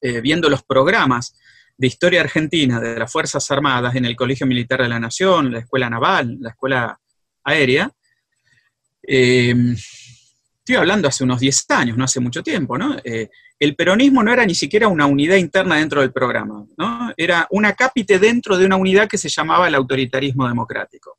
eh, 0.00 0.20
viendo 0.20 0.48
los 0.48 0.62
programas 0.62 1.34
de 1.76 1.86
historia 1.86 2.20
argentina 2.20 2.80
de 2.80 2.98
las 2.98 3.10
Fuerzas 3.10 3.50
Armadas 3.50 3.94
en 3.94 4.04
el 4.04 4.16
Colegio 4.16 4.46
Militar 4.46 4.82
de 4.82 4.88
la 4.88 5.00
Nación, 5.00 5.52
la 5.52 5.60
Escuela 5.60 5.88
Naval, 5.88 6.36
la 6.40 6.50
Escuela 6.50 7.00
Aérea, 7.44 7.90
em, 9.02 9.74
estoy 10.58 10.76
hablando 10.76 11.08
hace 11.08 11.24
unos 11.24 11.40
10 11.40 11.64
años, 11.70 11.96
no 11.96 12.04
hace 12.04 12.20
mucho 12.20 12.42
tiempo, 12.42 12.76
¿no? 12.76 12.96
Eh, 13.02 13.30
el 13.58 13.74
peronismo 13.74 14.22
no 14.22 14.32
era 14.32 14.44
ni 14.44 14.54
siquiera 14.54 14.88
una 14.88 15.06
unidad 15.06 15.36
interna 15.36 15.76
dentro 15.76 16.00
del 16.00 16.12
programa, 16.12 16.66
¿no? 16.76 17.12
Era 17.16 17.46
una 17.50 17.72
cápite 17.72 18.18
dentro 18.18 18.58
de 18.58 18.66
una 18.66 18.76
unidad 18.76 19.08
que 19.08 19.18
se 19.18 19.28
llamaba 19.28 19.68
el 19.68 19.74
autoritarismo 19.74 20.46
democrático. 20.46 21.16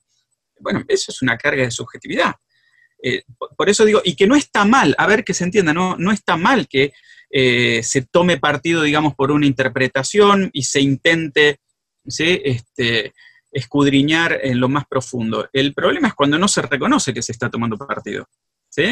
Bueno, 0.59 0.83
eso 0.87 1.11
es 1.11 1.21
una 1.21 1.37
carga 1.37 1.63
de 1.63 1.71
subjetividad. 1.71 2.33
Eh, 3.01 3.23
por 3.57 3.69
eso 3.69 3.85
digo, 3.85 4.01
y 4.03 4.15
que 4.15 4.27
no 4.27 4.35
está 4.35 4.65
mal, 4.65 4.93
a 4.97 5.07
ver 5.07 5.23
que 5.23 5.33
se 5.33 5.45
entienda, 5.45 5.73
no, 5.73 5.95
no 5.97 6.11
está 6.11 6.35
mal 6.35 6.67
que 6.67 6.91
eh, 7.31 7.81
se 7.83 8.01
tome 8.01 8.37
partido, 8.37 8.83
digamos, 8.83 9.15
por 9.15 9.31
una 9.31 9.45
interpretación 9.45 10.49
y 10.51 10.63
se 10.63 10.81
intente 10.81 11.59
este, 12.05 13.13
escudriñar 13.51 14.39
en 14.43 14.59
lo 14.59 14.67
más 14.67 14.85
profundo. 14.87 15.47
El 15.53 15.73
problema 15.73 16.09
es 16.09 16.13
cuando 16.13 16.37
no 16.37 16.47
se 16.47 16.61
reconoce 16.61 17.13
que 17.13 17.21
se 17.21 17.31
está 17.31 17.49
tomando 17.49 17.77
partido 17.77 18.27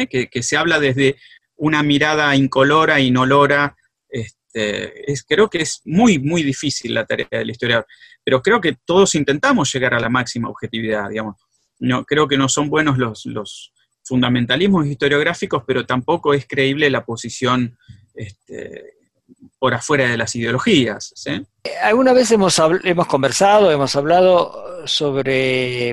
que, 0.08 0.42
se 0.42 0.56
habla 0.56 0.80
desde 0.80 1.16
una 1.56 1.82
mirada 1.82 2.34
incolora, 2.36 3.00
inolora. 3.00 3.76
Este, 4.08 5.10
es, 5.10 5.24
creo 5.24 5.48
que 5.48 5.62
es 5.62 5.80
muy, 5.84 6.18
muy 6.18 6.42
difícil 6.42 6.94
la 6.94 7.06
tarea 7.06 7.26
del 7.30 7.50
historiador, 7.50 7.86
pero 8.24 8.42
creo 8.42 8.60
que 8.60 8.76
todos 8.84 9.14
intentamos 9.14 9.72
llegar 9.72 9.94
a 9.94 10.00
la 10.00 10.08
máxima 10.08 10.48
objetividad, 10.48 11.08
digamos. 11.08 11.36
No, 11.78 12.04
creo 12.04 12.26
que 12.26 12.36
no 12.36 12.48
son 12.48 12.68
buenos 12.68 12.98
los, 12.98 13.26
los 13.26 13.72
fundamentalismos 14.04 14.86
historiográficos, 14.86 15.62
pero 15.66 15.86
tampoco 15.86 16.34
es 16.34 16.46
creíble 16.46 16.90
la 16.90 17.04
posición 17.04 17.76
este, 18.14 18.94
por 19.58 19.74
afuera 19.74 20.08
de 20.08 20.16
las 20.16 20.34
ideologías. 20.34 21.12
Alguna 21.82 22.12
vez 22.12 22.30
hemos, 22.32 22.60
hemos 22.84 23.06
conversado, 23.06 23.70
hemos 23.70 23.94
hablado 23.94 24.86
sobre 24.86 25.90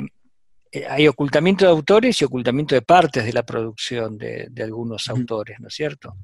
eh, 0.76 0.86
hay 0.90 1.08
ocultamiento 1.08 1.66
de 1.66 1.72
autores 1.72 2.22
y 2.22 2.26
ocultamiento 2.26 2.76
de 2.76 2.82
partes 2.82 3.24
de 3.26 3.34
la 3.34 3.44
producción 3.44 4.18
de, 4.18 4.52
algunos 4.62 5.08
autores, 5.10 5.58
¿no 5.60 5.70
es 5.70 5.74
cierto? 5.74 6.16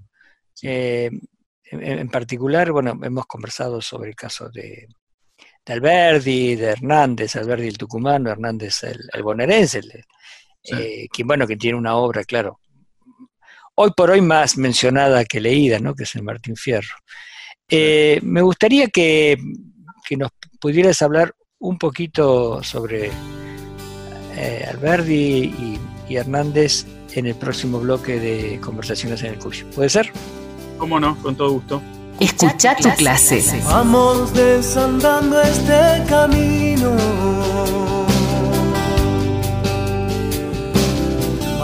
Eh, 0.61 1.09
en, 1.63 2.09
particular, 2.09 2.71
bueno, 2.71 2.99
hemos 3.01 3.25
conversado 3.27 3.81
sobre 3.81 4.09
el 4.09 4.15
caso 4.15 4.49
de, 4.49 4.89
Alberdi, 5.65 6.55
de 6.55 6.67
Hernández, 6.67 7.35
Alberdi 7.35 7.67
el 7.67 7.77
tucumano, 7.77 8.29
Hernández 8.31 8.83
el, 8.83 9.23
bonaerense, 9.23 9.81
eh, 10.63 11.07
que 11.11 11.23
bueno, 11.23 11.47
que 11.47 11.57
tiene 11.57 11.77
una 11.77 11.95
obra, 11.95 12.23
claro, 12.23 12.59
hoy 13.75 13.91
por 13.95 14.09
hoy 14.09 14.21
más 14.21 14.57
mencionada 14.57 15.23
que 15.25 15.39
leída, 15.39 15.79
¿no? 15.79 15.95
Que 15.95 16.03
es 16.03 16.15
el 16.15 16.23
Martín 16.23 16.55
Fierro. 16.55 16.95
me 17.69 18.41
gustaría 18.41 18.87
que, 18.87 19.37
que 20.07 20.17
nos 20.17 20.31
pudieras 20.59 21.01
hablar 21.01 21.33
un 21.59 21.77
poquito 21.77 22.61
sobre 22.63 23.11
eh, 24.35 24.65
Alberdi 24.67 25.79
y, 26.09 26.15
Hernández 26.15 26.85
en 27.13 27.25
el 27.25 27.35
próximo 27.35 27.79
bloque 27.79 28.19
de 28.19 28.59
Conversaciones 28.59 29.23
en 29.23 29.33
el 29.33 29.39
Cuyo. 29.39 29.65
¿Puede 29.73 29.87
ser? 29.87 30.11
Cómo 30.77 30.99
no, 30.99 31.17
con 31.21 31.37
todo 31.37 31.51
gusto. 31.51 31.81
Escucha 32.21 32.75
tu 32.75 32.89
clase. 32.91 33.43
Vamos 33.65 34.31
desandando 34.33 35.41
este 35.41 36.03
camino. 36.07 36.91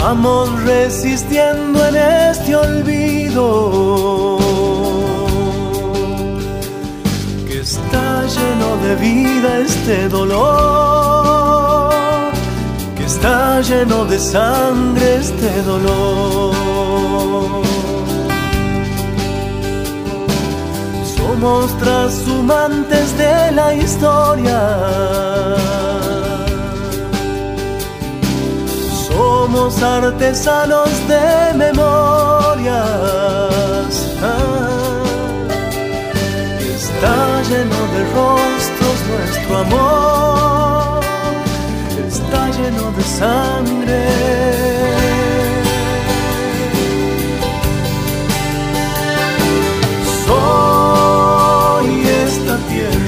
Vamos 0.01 0.49
resistiendo 0.63 1.85
en 1.85 1.95
este 1.95 2.55
olvido 2.55 4.39
que 7.47 7.59
está 7.59 8.25
lleno 8.25 8.77
de 8.83 8.95
vida 8.95 9.59
este 9.59 10.09
dolor 10.09 11.57
está 13.07 13.61
lleno 13.61 14.05
de 14.05 14.19
sangre 14.19 15.15
este 15.15 15.61
dolor. 15.63 16.46
Somos 21.39 21.71
trashumantes 21.77 23.15
de 23.15 23.51
la 23.51 23.71
historia. 23.71 24.59
Somos 29.07 29.83
artesanos 29.83 30.89
de 31.07 31.53
memorias. 31.53 32.73
está 36.75 37.41
lleno 37.49 37.79
de 37.93 38.01
rostros 38.15 38.97
nuestro 39.11 39.57
amor 39.57 40.07
lleno 42.57 42.91
de 42.93 43.03
sangre. 43.03 44.96
Tierra, 52.69 53.06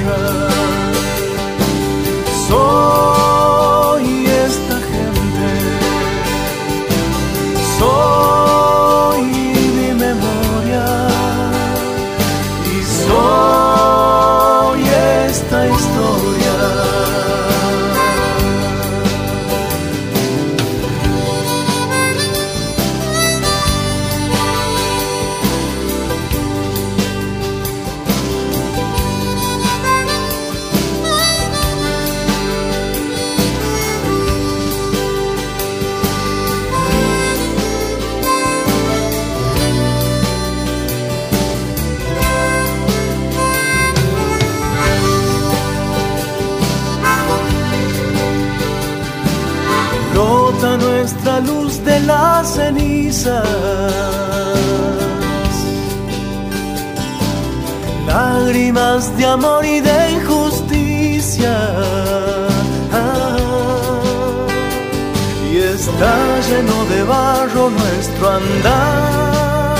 está 65.79 66.39
lleno 66.41 66.85
de 66.85 67.03
barro 67.03 67.69
nuestro 67.69 68.29
andar. 68.29 69.77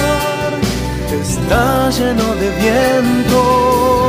Está 1.21 1.89
lleno 1.89 2.35
de 2.35 2.49
viento. 2.61 4.08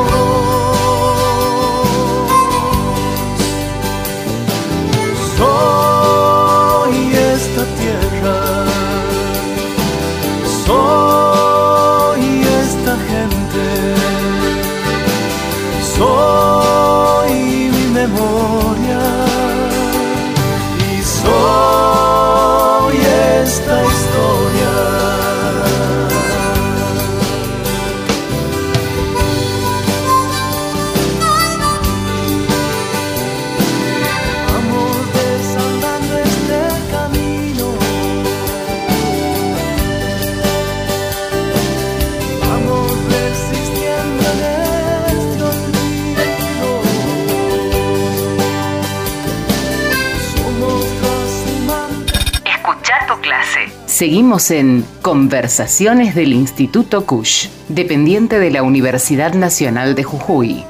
Seguimos 54.01 54.51
en 54.51 54.83
Conversaciones 55.03 56.15
del 56.15 56.33
Instituto 56.33 57.05
Cush, 57.05 57.49
dependiente 57.69 58.39
de 58.39 58.51
la 58.51 58.63
Universidad 58.63 59.35
Nacional 59.35 59.95
de 59.95 60.05
Jujuy. 60.05 60.65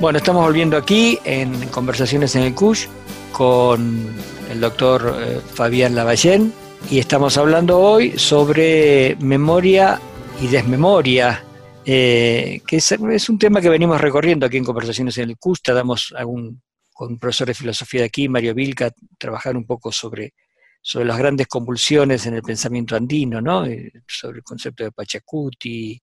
Bueno, 0.00 0.18
estamos 0.18 0.44
volviendo 0.44 0.76
aquí 0.76 1.16
en 1.22 1.68
Conversaciones 1.68 2.34
en 2.34 2.42
el 2.42 2.56
Cush 2.56 2.86
con 3.30 4.12
el 4.50 4.60
doctor 4.60 5.16
eh, 5.16 5.40
Fabián 5.54 5.94
Lavallén, 5.94 6.52
y 6.90 6.98
estamos 6.98 7.36
hablando 7.38 7.78
hoy 7.78 8.18
sobre 8.18 9.14
memoria 9.20 10.00
y 10.40 10.48
desmemoria, 10.48 11.44
eh, 11.86 12.62
que 12.66 12.78
es, 12.78 13.28
un 13.28 13.38
tema 13.38 13.60
que 13.60 13.68
venimos 13.68 14.00
recorriendo 14.00 14.44
aquí 14.44 14.56
en 14.56 14.64
Conversaciones 14.64 15.16
en 15.18 15.30
el 15.30 15.38
CUSTA, 15.38 15.72
damos 15.72 16.12
algún, 16.18 16.60
con 16.92 17.12
un 17.12 17.18
profesor 17.20 17.46
de 17.46 17.54
filosofía 17.54 18.00
de 18.00 18.06
aquí, 18.06 18.28
Mario 18.28 18.54
Vilca, 18.54 18.90
trabajar 19.18 19.56
un 19.56 19.66
poco 19.66 19.92
sobre, 19.92 20.34
sobre 20.82 21.06
las 21.06 21.16
grandes 21.16 21.46
convulsiones 21.46 22.26
en 22.26 22.34
el 22.34 22.42
pensamiento 22.42 22.96
andino, 22.96 23.40
¿no? 23.40 23.64
Eh, 23.64 23.92
sobre 24.06 24.38
el 24.38 24.44
concepto 24.44 24.84
de 24.84 24.92
Pachacuti, 24.92 26.02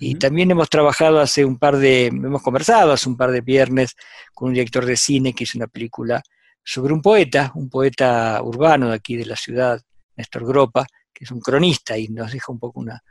y 0.00 0.14
también 0.14 0.50
hemos 0.52 0.70
trabajado 0.70 1.18
hace 1.18 1.44
un 1.44 1.58
par 1.58 1.76
de, 1.76 2.06
hemos 2.06 2.40
conversado 2.40 2.92
hace 2.92 3.08
un 3.08 3.16
par 3.16 3.32
de 3.32 3.40
viernes 3.40 3.96
con 4.32 4.48
un 4.48 4.54
director 4.54 4.86
de 4.86 4.96
cine 4.96 5.32
que 5.34 5.42
hizo 5.42 5.58
una 5.58 5.66
película 5.66 6.22
sobre 6.62 6.92
un 6.92 7.02
poeta, 7.02 7.50
un 7.56 7.68
poeta 7.68 8.40
urbano 8.42 8.90
de 8.90 8.94
aquí 8.94 9.16
de 9.16 9.26
la 9.26 9.34
ciudad, 9.34 9.80
Néstor 10.16 10.46
Gropa, 10.46 10.86
que 11.12 11.24
es 11.24 11.30
un 11.32 11.40
cronista 11.40 11.98
y 11.98 12.08
nos 12.08 12.30
deja 12.32 12.52
un 12.52 12.60
poco 12.60 12.80
una, 12.80 13.02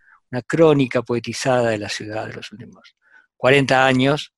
crónica 0.45 1.01
poetizada 1.01 1.69
de 1.69 1.77
la 1.77 1.89
ciudad 1.89 2.27
de 2.27 2.33
los 2.33 2.51
últimos 2.51 2.95
40 3.37 3.85
años, 3.85 4.33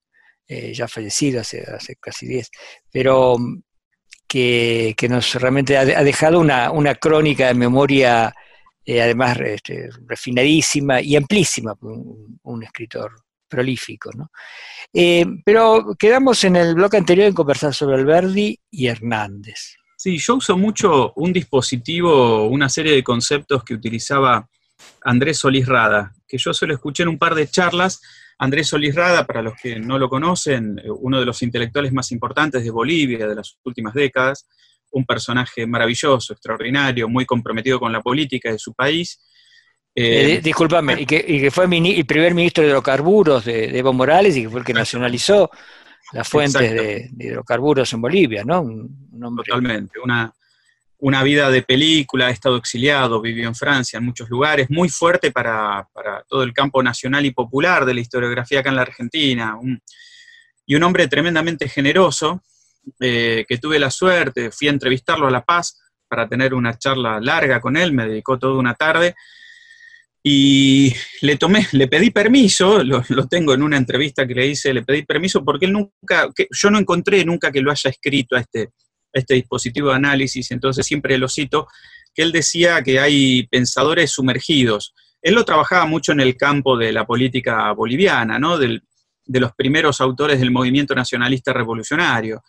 eh, 0.48 0.74
ya 0.74 0.88
fallecido 0.88 1.42
hace, 1.42 1.64
hace 1.64 1.96
casi 1.98 2.28
10, 2.28 2.50
pero 2.92 3.38
mm, 4.34 4.94
que, 4.96 5.08
nos 5.10 5.34
realmente 5.36 5.78
ha, 5.78 6.04
dejado 6.04 6.40
una, 6.40 6.72
una 6.72 6.96
crónica 6.96 7.48
de 7.48 7.54
memoria 7.54 8.34
eh, 8.92 9.04
además 9.04 9.38
este, 9.40 9.90
refinadísima 10.08 11.00
y 11.00 11.16
amplísima, 11.16 11.76
un, 11.80 12.64
escritor 12.64 13.12
prolífico. 13.48 14.10
¿no? 14.18 14.32
Eh, 14.92 15.28
pero 15.46 15.96
quedamos 16.00 16.44
en 16.44 16.56
el 16.56 16.74
bloque 16.74 16.98
anterior 16.98 17.28
en 17.28 17.36
conversar 17.36 17.72
sobre 17.72 17.98
Alberdi 17.98 18.60
y 18.72 18.88
Hernández. 18.88 19.76
Sí, 19.96 20.18
yo 20.18 20.38
uso 20.38 20.58
mucho 20.58 21.14
un 21.18 21.32
dispositivo, 21.32 22.48
una 22.48 22.68
serie 22.68 22.94
de 22.94 23.04
conceptos 23.04 23.64
que 23.64 23.76
utilizaba 23.76 24.50
Andrés 25.04 25.38
Solís 25.38 25.68
Rada, 25.68 26.12
que 26.28 26.40
yo 26.40 26.52
solo 26.52 26.74
escuché 26.74 27.04
en 27.04 27.10
un 27.10 27.20
par 27.20 27.36
de 27.36 27.48
charlas. 27.48 28.02
Andrés 28.40 28.68
Solís 28.68 28.96
Rada, 28.96 29.28
para 29.28 29.42
los 29.42 29.54
que 29.62 29.80
no 29.80 30.00
lo 30.00 30.10
conocen, 30.10 30.80
eh, 30.80 30.90
uno 30.90 31.20
de 31.20 31.26
los 31.26 31.42
intelectuales 31.44 31.92
más 31.92 32.12
importantes 32.12 32.64
de 32.64 32.72
Bolivia 32.72 33.28
de 33.28 33.36
las 33.36 33.58
últimas 33.64 33.94
décadas, 33.94 34.48
un 34.92 35.06
personaje 35.06 35.68
maravilloso, 35.68 36.34
extraordinario, 36.34 37.10
muy 37.10 37.26
comprometido 37.26 37.80
con 37.80 37.92
la 37.92 38.02
política 38.02 38.52
de 38.52 38.58
su 38.58 38.74
país. 38.74 39.22
Eh, 39.94 40.36
eh 40.36 40.42
discúlpame, 40.42 41.02
y 41.02 41.06
que, 41.06 41.52
fue 41.52 41.66
el 41.66 42.06
primer 42.06 42.34
ministro 42.34 42.64
de 42.64 42.70
hidrocarburos 42.70 43.44
de, 43.44 43.78
Evo 43.78 43.92
Morales 43.92 44.38
y 44.38 44.44
que 44.44 44.50
fue 44.50 44.62
el 44.62 44.66
que 44.66 44.74
nacionalizó 44.74 45.52
las 46.14 46.28
fuentes 46.28 46.72
de, 46.72 47.10
hidrocarburos 47.20 47.92
en 47.92 48.02
Bolivia, 48.02 48.44
¿no? 48.46 48.66
Totalmente, 49.36 50.00
una, 50.02 50.34
una 51.00 51.24
vida 51.24 51.50
de 51.50 51.62
película, 51.62 52.28
ha 52.28 52.30
estado 52.30 52.58
exiliado, 52.58 53.22
vivió 53.22 53.48
en 53.48 53.56
Francia, 53.56 53.98
en 53.98 54.06
muchos 54.06 54.30
lugares, 54.30 54.70
muy 54.70 54.90
fuerte 54.90 55.32
para, 55.32 55.88
todo 56.28 56.44
el 56.44 56.54
campo 56.54 56.84
nacional 56.84 57.26
y 57.26 57.32
popular 57.32 57.86
de 57.86 57.94
la 57.94 58.02
historiografía 58.02 58.60
acá 58.60 58.70
en 58.70 58.76
la 58.76 58.82
Argentina, 58.82 59.58
y 60.66 60.76
un 60.76 60.84
hombre 60.84 61.08
tremendamente 61.08 61.70
generoso, 61.70 62.44
eh, 63.00 63.46
que 63.48 63.58
tuve 63.58 63.80
la 63.80 63.90
suerte, 63.90 64.52
fui 64.52 64.68
a 64.68 64.72
entrevistarlo 64.72 65.28
a 65.28 65.32
La 65.32 65.44
Paz 65.44 65.80
para 66.08 66.28
tener 66.28 66.54
una 66.54 66.78
charla 66.78 67.20
larga 67.22 67.62
con 67.62 67.78
él, 67.78 67.94
me 67.94 68.08
dedicó 68.08 68.38
toda 68.38 68.60
una 68.60 68.74
tarde, 68.74 69.16
y 70.22 70.94
le 71.22 71.38
tomé, 71.38 71.66
le 71.72 71.88
pedí 71.88 72.10
permiso, 72.10 72.84
lo, 72.84 73.04
tengo 73.30 73.54
en 73.54 73.64
una 73.64 73.78
entrevista 73.78 74.28
que 74.28 74.36
le 74.36 74.48
hice, 74.48 74.74
le 74.74 74.84
pedí 74.84 75.04
permiso 75.04 75.46
porque 75.46 75.66
él 75.66 75.72
nunca, 75.72 76.28
yo 76.52 76.70
no 76.70 76.78
encontré 76.78 77.24
nunca 77.24 77.52
que 77.52 77.62
lo 77.62 77.72
haya 77.72 77.90
escrito 77.90 78.36
a 78.36 78.42
este, 78.42 78.70
este 79.14 79.36
dispositivo 79.36 79.90
de 79.90 79.96
análisis, 79.96 80.52
entonces 80.52 80.86
siempre 80.86 81.18
lo 81.18 81.28
cito, 81.28 81.68
que 82.14 82.22
él 82.22 82.32
decía 82.32 82.82
que 82.84 83.00
hay 83.00 83.48
pensadores 83.48 84.12
sumergidos. 84.12 84.94
Él 85.22 85.36
lo 85.36 85.46
trabajaba 85.46 85.86
mucho 85.86 86.12
en 86.12 86.22
el 86.22 86.38
campo 86.38 86.78
de 86.78 86.92
la 86.92 87.06
política 87.06 87.72
boliviana, 87.74 88.40
¿no? 88.40 88.58
de 88.58 88.82
los 89.26 89.54
primeros 89.54 90.02
autores 90.02 90.40
del 90.40 90.52
movimiento 90.52 90.96
nacionalista 90.96 91.54
revolucionario 91.54 92.44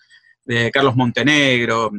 de 0.44 0.70
Carlos 0.70 0.96
Montenegro, 0.96 1.90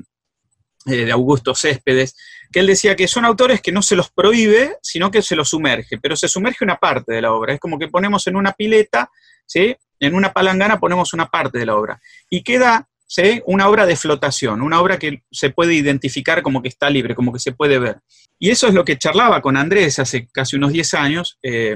eh, 0.87 1.05
de 1.05 1.11
Augusto 1.11 1.53
Céspedes, 1.53 2.15
que 2.51 2.59
él 2.59 2.67
decía 2.67 2.95
que 2.95 3.07
son 3.07 3.23
autores 3.23 3.61
que 3.61 3.71
no 3.71 3.81
se 3.81 3.95
los 3.95 4.09
prohíbe, 4.09 4.77
sino 4.81 5.11
que 5.11 5.21
se 5.21 5.35
los 5.35 5.49
sumerge, 5.49 5.99
pero 5.99 6.15
se 6.15 6.27
sumerge 6.27 6.63
una 6.63 6.77
parte 6.77 7.13
de 7.13 7.21
la 7.21 7.33
obra. 7.33 7.53
Es 7.53 7.59
como 7.59 7.77
que 7.77 7.87
ponemos 7.87 8.25
en 8.25 8.35
una 8.35 8.53
pileta, 8.53 9.11
¿sí? 9.45 9.75
en 9.99 10.15
una 10.15 10.33
palangana 10.33 10.79
ponemos 10.79 11.13
una 11.13 11.27
parte 11.27 11.59
de 11.59 11.67
la 11.67 11.75
obra, 11.75 12.01
y 12.29 12.41
queda 12.41 12.89
¿sí? 13.11 13.41
una 13.45 13.67
obra 13.67 13.85
de 13.85 13.97
flotación, 13.97 14.61
una 14.61 14.79
obra 14.79 14.97
que 14.97 15.23
se 15.29 15.49
puede 15.49 15.73
identificar 15.73 16.41
como 16.41 16.61
que 16.61 16.69
está 16.69 16.89
libre, 16.89 17.13
como 17.13 17.33
que 17.33 17.39
se 17.39 17.51
puede 17.51 17.77
ver. 17.77 17.99
Y 18.39 18.51
eso 18.51 18.67
es 18.67 18.73
lo 18.73 18.85
que 18.85 18.97
charlaba 18.97 19.41
con 19.41 19.57
Andrés 19.57 19.99
hace 19.99 20.29
casi 20.31 20.55
unos 20.55 20.71
10 20.71 20.93
años, 20.93 21.37
eh, 21.43 21.75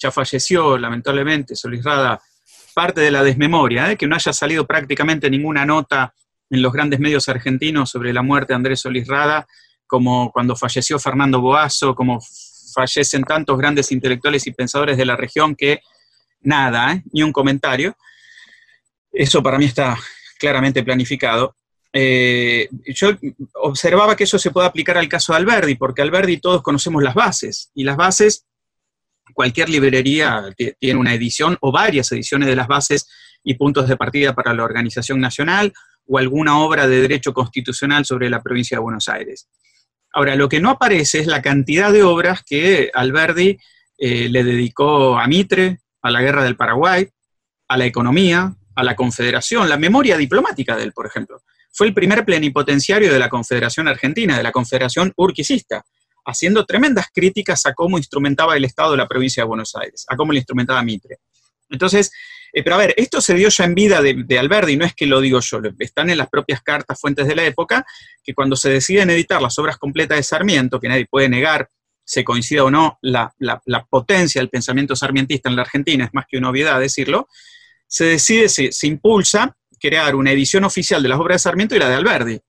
ya 0.00 0.12
falleció 0.12 0.78
lamentablemente, 0.78 1.56
Solís 1.56 1.82
Rada 1.82 2.20
parte 2.72 3.00
de 3.00 3.10
la 3.10 3.24
desmemoria, 3.24 3.90
¿eh? 3.90 3.96
que 3.96 4.06
no 4.06 4.14
haya 4.14 4.32
salido 4.32 4.64
prácticamente 4.64 5.28
ninguna 5.28 5.66
nota 5.66 6.14
en 6.48 6.62
los 6.62 6.72
grandes 6.72 7.00
medios 7.00 7.28
argentinos 7.28 7.90
sobre 7.90 8.12
la 8.12 8.22
muerte 8.22 8.52
de 8.52 8.56
Andrés 8.56 8.80
Solís 8.80 9.08
Rada, 9.08 9.48
como 9.88 10.30
cuando 10.30 10.54
falleció 10.54 11.00
Fernando 11.00 11.40
Boazo, 11.40 11.96
como 11.96 12.20
fallecen 12.72 13.24
tantos 13.24 13.58
grandes 13.58 13.90
intelectuales 13.90 14.46
y 14.46 14.52
pensadores 14.52 14.96
de 14.96 15.04
la 15.04 15.16
región 15.16 15.56
que 15.56 15.80
nada, 16.42 16.92
¿eh? 16.92 17.02
ni 17.12 17.24
un 17.24 17.32
comentario. 17.32 17.96
Eso 19.12 19.42
para 19.42 19.58
mí 19.58 19.64
está 19.64 19.98
claramente 20.40 20.82
planificado. 20.82 21.54
Eh, 21.92 22.68
yo 22.86 23.10
observaba 23.54 24.16
que 24.16 24.24
eso 24.24 24.38
se 24.38 24.50
puede 24.50 24.66
aplicar 24.66 24.96
al 24.96 25.08
caso 25.08 25.32
de 25.32 25.38
Alberdi, 25.38 25.74
porque 25.76 26.02
Alberdi 26.02 26.38
todos 26.38 26.62
conocemos 26.62 27.02
las 27.02 27.14
bases, 27.14 27.70
y 27.74 27.84
las 27.84 27.96
bases 27.96 28.46
cualquier 29.32 29.68
librería 29.68 30.42
tiene 30.78 30.98
una 30.98 31.14
edición 31.14 31.56
o 31.60 31.72
varias 31.72 32.10
ediciones 32.12 32.48
de 32.48 32.56
las 32.56 32.66
bases 32.66 33.08
y 33.44 33.54
puntos 33.54 33.88
de 33.88 33.96
partida 33.96 34.34
para 34.34 34.52
la 34.54 34.64
organización 34.64 35.20
nacional 35.20 35.72
o 36.06 36.18
alguna 36.18 36.58
obra 36.58 36.88
de 36.88 37.00
derecho 37.00 37.32
constitucional 37.32 38.04
sobre 38.04 38.28
la 38.28 38.42
provincia 38.42 38.76
de 38.76 38.82
Buenos 38.82 39.08
Aires. 39.08 39.48
Ahora, 40.12 40.34
lo 40.34 40.48
que 40.48 40.60
no 40.60 40.70
aparece 40.70 41.20
es 41.20 41.26
la 41.26 41.40
cantidad 41.40 41.92
de 41.92 42.02
obras 42.02 42.42
que 42.44 42.90
Alberdi 42.92 43.58
eh, 43.98 44.28
le 44.28 44.42
dedicó 44.42 45.18
a 45.18 45.26
Mitre, 45.28 45.78
a 46.02 46.10
la 46.10 46.20
Guerra 46.20 46.42
del 46.42 46.56
Paraguay, 46.56 47.08
a 47.68 47.76
la 47.76 47.86
economía, 47.86 48.54
a 48.80 48.84
la 48.84 48.96
Confederación, 48.96 49.68
la 49.68 49.76
memoria 49.76 50.16
diplomática 50.16 50.76
de 50.76 50.84
él, 50.84 50.92
por 50.92 51.06
ejemplo. 51.06 51.42
Fue 51.72 51.86
el 51.86 51.94
primer 51.94 52.24
plenipotenciario 52.24 53.12
de 53.12 53.18
la 53.18 53.28
Confederación 53.28 53.88
Argentina, 53.88 54.36
de 54.36 54.42
la 54.42 54.52
Confederación 54.52 55.12
Urquicista 55.16 55.84
haciendo 56.24 56.64
tremendas 56.64 57.06
críticas 57.12 57.64
a 57.66 57.74
cómo 57.74 57.98
instrumentaba 57.98 58.56
el 58.56 58.64
Estado 58.64 58.92
de 58.92 58.98
la 58.98 59.08
provincia 59.08 59.42
de 59.42 59.48
Buenos 59.48 59.74
Aires, 59.74 60.04
a 60.08 60.16
cómo 60.16 60.32
le 60.32 60.38
instrumentaba 60.38 60.82
Mitre. 60.82 61.18
Entonces, 61.68 62.12
eh, 62.52 62.62
pero 62.62 62.76
a 62.76 62.78
ver, 62.78 62.94
esto 62.96 63.20
se 63.20 63.34
dio 63.34 63.48
ya 63.48 63.64
en 63.64 63.74
vida 63.74 64.02
de, 64.02 64.38
Alberdi, 64.38 64.76
no 64.76 64.84
es 64.84 64.94
que 64.94 65.06
lo 65.06 65.20
digo 65.20 65.40
yo, 65.40 65.60
están 65.78 66.10
en 66.10 66.18
las 66.18 66.28
propias 66.28 66.62
cartas 66.62 66.98
fuentes 67.00 67.26
de 67.26 67.36
la 67.36 67.44
época, 67.44 67.86
que 68.24 68.34
cuando 68.34 68.56
se 68.56 68.70
deciden 68.70 69.10
editar 69.10 69.40
las 69.40 69.58
obras 69.58 69.78
completas 69.78 70.16
de 70.16 70.22
Sarmiento, 70.22 70.80
que 70.80 70.88
nadie 70.88 71.06
puede 71.06 71.28
negar, 71.28 71.68
se 72.04 72.24
coincida 72.24 72.64
o 72.64 72.70
no, 72.70 72.98
la, 73.02 73.32
potencia 73.88 74.40
del 74.40 74.48
pensamiento 74.48 74.96
sarmientista 74.96 75.48
en 75.48 75.54
la 75.54 75.62
Argentina, 75.62 76.04
es 76.04 76.10
más 76.12 76.26
que 76.28 76.38
una 76.38 76.50
obviedad 76.50 76.80
decirlo, 76.80 77.28
se 77.90 78.04
decide, 78.04 78.48
se, 78.48 78.70
se 78.70 78.86
impulsa 78.86 79.56
crear 79.80 80.14
una 80.14 80.30
edición 80.30 80.62
oficial 80.62 81.02
de 81.02 81.08
las 81.08 81.18
obras 81.18 81.36
de 81.36 81.38
Sarmiento 81.40 81.74
y 81.74 81.80
la 81.80 81.88
de 81.88 81.96
Alberdi. 81.96 82.40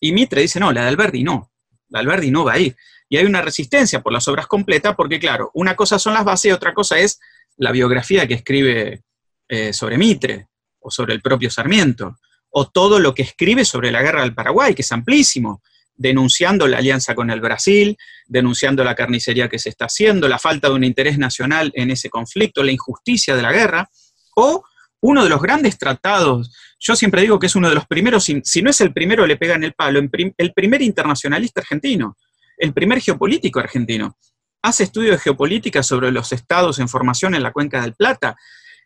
Y 0.00 0.12
Mitre 0.12 0.42
dice, 0.42 0.58
no, 0.58 0.72
la 0.72 0.82
de 0.82 0.88
Alberdi 0.88 1.22
no, 1.22 1.52
Alberdi 1.92 2.30
no 2.30 2.44
va 2.44 2.54
a 2.54 2.58
ir. 2.58 2.76
Y 3.08 3.16
hay 3.16 3.26
una 3.26 3.42
resistencia 3.42 4.02
por 4.02 4.12
las 4.12 4.26
obras 4.26 4.48
completas 4.48 4.96
porque, 4.96 5.20
claro, 5.20 5.50
una 5.54 5.76
cosa 5.76 5.98
son 6.00 6.14
las 6.14 6.24
bases 6.24 6.46
y 6.46 6.52
otra 6.52 6.74
cosa 6.74 6.98
es 6.98 7.20
la 7.56 7.70
biografía 7.70 8.26
que 8.26 8.34
escribe 8.34 9.04
eh, 9.48 9.72
sobre 9.72 9.98
Mitre 9.98 10.48
o 10.80 10.90
sobre 10.90 11.14
el 11.14 11.22
propio 11.22 11.48
Sarmiento, 11.48 12.18
o 12.50 12.68
todo 12.68 12.98
lo 12.98 13.14
que 13.14 13.22
escribe 13.22 13.64
sobre 13.64 13.92
la 13.92 14.02
guerra 14.02 14.22
del 14.22 14.34
Paraguay, 14.34 14.74
que 14.74 14.82
es 14.82 14.92
amplísimo, 14.92 15.62
denunciando 15.94 16.66
la 16.66 16.78
alianza 16.78 17.14
con 17.14 17.30
el 17.30 17.40
Brasil, 17.40 17.96
denunciando 18.26 18.82
la 18.84 18.94
carnicería 18.94 19.48
que 19.48 19.58
se 19.58 19.68
está 19.68 19.86
haciendo, 19.86 20.28
la 20.28 20.38
falta 20.38 20.68
de 20.68 20.74
un 20.74 20.84
interés 20.84 21.18
nacional 21.18 21.70
en 21.74 21.90
ese 21.90 22.10
conflicto, 22.10 22.62
la 22.62 22.72
injusticia 22.72 23.36
de 23.36 23.42
la 23.42 23.52
guerra, 23.52 23.88
o 24.34 24.64
uno 25.00 25.22
de 25.22 25.28
los 25.28 25.42
grandes 25.42 25.76
tratados, 25.76 26.50
yo 26.80 26.96
siempre 26.96 27.20
digo 27.20 27.38
que 27.38 27.46
es 27.46 27.56
uno 27.56 27.68
de 27.68 27.74
los 27.74 27.86
primeros, 27.86 28.24
si 28.24 28.62
no 28.62 28.70
es 28.70 28.80
el 28.80 28.92
primero, 28.92 29.26
le 29.26 29.36
pega 29.36 29.54
en 29.54 29.64
el 29.64 29.74
palo, 29.74 30.00
el 30.00 30.52
primer 30.54 30.80
internacionalista 30.80 31.60
argentino, 31.60 32.16
el 32.56 32.72
primer 32.72 33.00
geopolítico 33.00 33.60
argentino. 33.60 34.16
Hace 34.62 34.84
estudios 34.84 35.16
de 35.16 35.18
geopolítica 35.18 35.82
sobre 35.82 36.10
los 36.10 36.32
estados 36.32 36.78
en 36.78 36.88
formación 36.88 37.34
en 37.34 37.42
la 37.42 37.52
cuenca 37.52 37.82
del 37.82 37.94
Plata, 37.94 38.36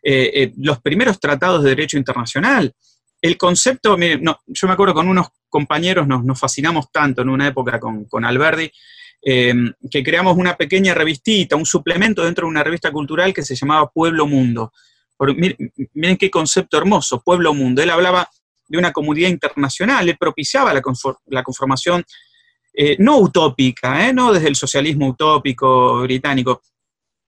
eh, 0.03 0.31
eh, 0.33 0.53
los 0.57 0.81
primeros 0.81 1.19
tratados 1.19 1.63
de 1.63 1.69
derecho 1.69 1.97
internacional. 1.97 2.73
El 3.21 3.37
concepto, 3.37 3.97
yo 3.97 4.67
me 4.67 4.73
acuerdo 4.73 4.93
con 4.93 5.07
unos 5.07 5.27
compañeros, 5.47 6.05
nos, 6.05 6.39
fascinamos 6.39 6.91
tanto 6.91 7.21
en 7.21 7.29
una 7.29 7.47
época 7.47 7.79
con, 7.79 8.25
Alberdi, 8.25 8.69
eh, 9.21 9.53
que 9.89 10.03
creamos 10.03 10.37
una 10.37 10.55
pequeña 10.55 10.93
revistita, 10.93 11.55
un 11.55 11.65
suplemento 11.65 12.23
dentro 12.23 12.45
de 12.45 12.51
una 12.51 12.63
revista 12.63 12.91
cultural 12.91 13.33
que 13.33 13.43
se 13.43 13.55
llamaba 13.55 13.89
Pueblo 13.89 14.27
Mundo 14.27 14.73
miren, 15.19 16.17
qué 16.17 16.29
concepto 16.29 16.77
hermoso, 16.77 17.21
pueblo 17.21 17.53
mundo. 17.53 17.81
Él 17.81 17.89
hablaba 17.89 18.29
de 18.67 18.77
una 18.77 18.91
comunidad 18.91 19.29
internacional, 19.29 20.07
él 20.07 20.17
propiciaba 20.17 20.73
la, 20.73 21.43
conformación 21.43 22.03
eh, 22.73 22.95
no 22.99 23.17
utópica, 23.17 24.07
¿eh? 24.07 24.13
no 24.13 24.31
desde 24.31 24.47
el 24.47 24.55
socialismo 24.55 25.07
utópico 25.07 26.01
británico, 26.01 26.61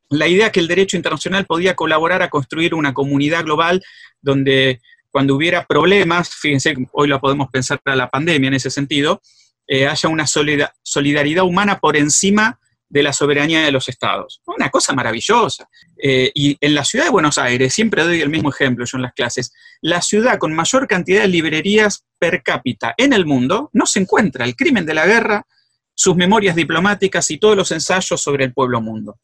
la 0.09 0.27
idea 0.27 0.51
que 0.51 0.59
el 0.59 0.67
derecho 0.67 0.97
internacional 0.97 1.45
podía 1.45 1.75
colaborar 1.75 2.21
a 2.21 2.29
construir 2.29 2.75
una 2.75 2.93
comunidad 2.93 3.43
global 3.43 3.81
donde 4.21 4.81
cuando 5.09 5.35
hubiera 5.35 5.65
problemas, 5.65 6.29
fíjense, 6.29 6.75
hoy 6.93 7.07
lo 7.07 7.19
podemos 7.19 7.49
pensar 7.49 7.79
para 7.81 7.95
la 7.95 8.09
pandemia 8.09 8.49
en 8.49 8.53
ese 8.53 8.69
sentido, 8.69 9.21
eh, 9.67 9.87
haya 9.87 10.09
una 10.09 10.25
solidaridad 10.27 11.43
humana 11.43 11.79
por 11.79 11.97
encima 11.97 12.59
de 12.91 13.03
la 13.03 13.13
soberanía 13.13 13.61
de 13.61 13.71
los 13.71 13.87
estados. 13.87 14.41
Una 14.45 14.69
cosa 14.69 14.93
maravillosa. 14.93 15.69
Eh, 15.97 16.29
y 16.35 16.57
en 16.59 16.75
la 16.75 16.83
ciudad 16.83 17.05
de 17.05 17.11
Buenos 17.11 17.37
Aires, 17.37 17.73
siempre 17.73 18.03
doy 18.03 18.19
el 18.19 18.29
mismo 18.29 18.49
ejemplo 18.49 18.83
yo 18.85 18.97
en 18.97 19.03
las 19.03 19.13
clases, 19.13 19.53
la 19.81 20.01
ciudad 20.01 20.37
con 20.37 20.53
mayor 20.53 20.87
cantidad 20.87 21.21
de 21.21 21.29
librerías 21.29 22.05
per 22.19 22.43
cápita 22.43 22.93
en 22.97 23.13
el 23.13 23.25
mundo 23.25 23.69
no 23.71 23.85
se 23.85 23.99
encuentra. 23.99 24.43
El 24.43 24.57
crimen 24.57 24.85
de 24.85 24.93
la 24.93 25.05
guerra, 25.05 25.47
sus 25.95 26.17
memorias 26.17 26.53
diplomáticas 26.53 27.31
y 27.31 27.37
todos 27.37 27.55
los 27.55 27.71
ensayos 27.71 28.21
sobre 28.21 28.43
el 28.43 28.53
pueblo 28.53 28.81
mundo. 28.81 29.19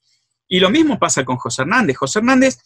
Y 0.47 0.61
lo 0.61 0.69
mismo 0.69 0.97
pasa 0.97 1.25
con 1.25 1.35
José 1.35 1.63
Hernández. 1.63 1.97
José 1.97 2.19
Hernández, 2.19 2.59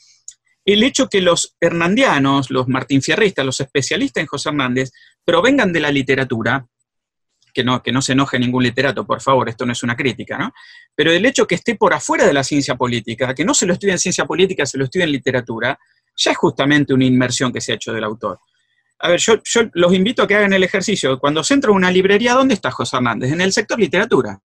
el 0.66 0.84
hecho 0.84 1.10
que 1.10 1.22
los 1.22 1.56
hernandianos, 1.60 2.52
los 2.52 2.68
martinfierristas, 2.68 3.44
los 3.44 3.60
especialistas 3.60 4.22
en 4.22 4.28
José 4.28 4.50
Hernández, 4.50 4.92
provengan 5.26 5.74
de 5.74 5.80
la 5.80 5.92
literatura, 5.92 6.68
que 7.54 7.64
no, 7.64 7.82
que 7.82 7.92
no 7.92 8.02
se 8.02 8.14
enoje 8.14 8.40
ningún 8.40 8.64
literato, 8.64 9.06
por 9.06 9.22
favor, 9.22 9.50
esto 9.50 9.66
no 9.66 9.74
es 9.74 9.84
una 9.84 9.96
crítica, 9.96 10.38
¿no? 10.38 10.54
Pero 10.96 11.12
el 11.12 11.26
hecho 11.26 11.46
que 11.46 11.56
esté 11.56 11.76
por 11.76 11.94
afuera 11.94 12.26
de 12.26 12.34
la 12.34 12.44
ciencia 12.44 12.76
política, 12.76 13.34
que 13.34 13.46
no 13.46 13.54
se 13.54 13.66
lo 13.66 13.74
estudie 13.74 13.94
en 13.94 14.00
ciencia 14.00 14.26
política, 14.26 14.66
se 14.66 14.78
lo 14.78 14.86
estudie 14.86 15.06
en 15.06 15.12
literatura, 15.12 15.78
ya 16.16 16.32
es 16.32 16.38
justamente 16.38 16.94
una 16.94 17.06
inmersión 17.06 17.52
que 17.52 17.62
se 17.62 17.72
ha 17.72 17.76
hecho 17.76 17.94
del 17.94 18.04
autor. 18.04 18.40
A 19.00 19.10
ver, 19.10 19.20
yo, 19.20 19.42
yo 19.44 19.62
los 19.74 19.94
invito 19.94 20.22
a 20.22 20.28
que 20.28 20.36
hagan 20.36 20.54
el 20.54 20.64
ejercicio. 20.64 21.20
Cuando 21.20 21.44
se 21.44 21.56
entra 21.56 21.72
a 21.72 21.74
una 21.74 21.90
librería, 21.90 22.34
¿dónde 22.34 22.54
está 22.54 22.70
José 22.70 22.98
Hernández? 22.98 23.32
En 23.32 23.42
el 23.42 23.52
sector 23.52 23.80
literatura, 23.80 24.40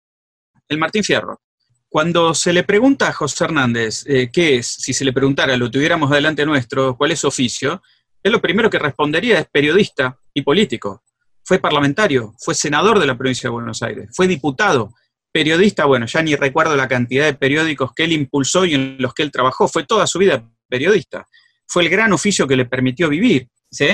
el 0.69 0.79
Martín 0.79 1.03
Fierro. 1.03 1.41
Cuando 1.89 2.35
se 2.35 2.53
le 2.53 2.65
pregunta 2.65 3.09
a 3.09 3.13
José 3.13 3.45
Hernández 3.45 4.05
eh, 4.07 4.31
qué 4.33 4.57
es, 4.57 4.67
si 4.67 4.93
se 4.93 5.05
le 5.05 5.13
preguntara, 5.13 5.57
lo 5.57 5.71
tuviéramos 5.71 6.11
delante 6.11 6.45
nuestro, 6.45 6.97
cuál 6.97 7.13
es 7.13 7.21
su 7.21 7.29
oficio, 7.29 7.83
él 8.23 8.33
lo 8.33 8.41
primero 8.41 8.71
que 8.71 8.79
respondería 8.79 9.39
es 9.39 9.47
periodista 9.47 10.19
y 10.33 10.43
político. 10.43 11.03
Fue 11.45 11.59
parlamentario, 11.59 12.35
fue 12.39 12.55
senador 12.55 12.99
de 12.99 13.07
la 13.07 13.17
provincia 13.17 13.49
de 13.49 13.53
Buenos 13.53 13.83
Aires, 13.83 14.09
fue 14.13 14.27
diputado, 14.27 14.95
periodista, 15.31 15.85
bueno, 15.85 16.07
ya 16.07 16.23
ni 16.23 16.37
recuerdo 16.37 16.77
la 16.77 16.89
cantidad 16.89 17.27
de 17.27 17.35
periódicos 17.35 17.93
que 17.95 18.05
él 18.05 18.13
impulsó 18.13 18.65
y 18.65 18.75
en 18.75 18.97
los 18.99 19.13
que 19.15 19.25
él 19.25 19.33
trabajó, 19.33 19.69
fue 19.69 19.85
toda 19.85 20.07
su 20.07 20.19
vida 20.19 20.45
periodista. 20.69 21.27
Fue 21.67 21.83
el 21.83 21.89
gran 21.89 22.13
oficio 22.13 22.47
que 22.47 22.57
le 22.57 22.67
permitió 22.67 23.09
vivir. 23.09 23.49
¿sí? 23.71 23.89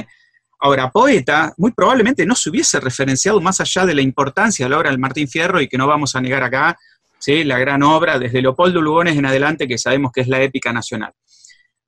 Ahora, 0.61 0.91
poeta, 0.91 1.55
muy 1.57 1.73
probablemente 1.73 2.27
no 2.27 2.35
se 2.35 2.51
hubiese 2.51 2.79
referenciado 2.79 3.41
más 3.41 3.61
allá 3.61 3.87
de 3.87 3.95
la 3.95 4.03
importancia 4.03 4.67
de 4.67 4.71
la 4.71 4.79
obra 4.79 4.91
del 4.91 4.99
Martín 4.99 5.29
Fierro 5.29 5.61
y 5.61 5.69
que 5.69 5.79
no 5.79 5.87
vamos 5.87 6.15
a 6.15 6.21
negar 6.21 6.43
acá, 6.43 6.79
la 7.27 7.59
gran 7.59 7.83
obra, 7.83 8.19
desde 8.19 8.41
Leopoldo 8.41 8.81
Lugones 8.81 9.17
en 9.17 9.27
adelante, 9.27 9.69
que 9.69 9.79
sabemos 9.79 10.11
que 10.13 10.23
es 10.23 10.29
la 10.29 10.43
épica 10.43 10.73
nacional. 10.73 11.13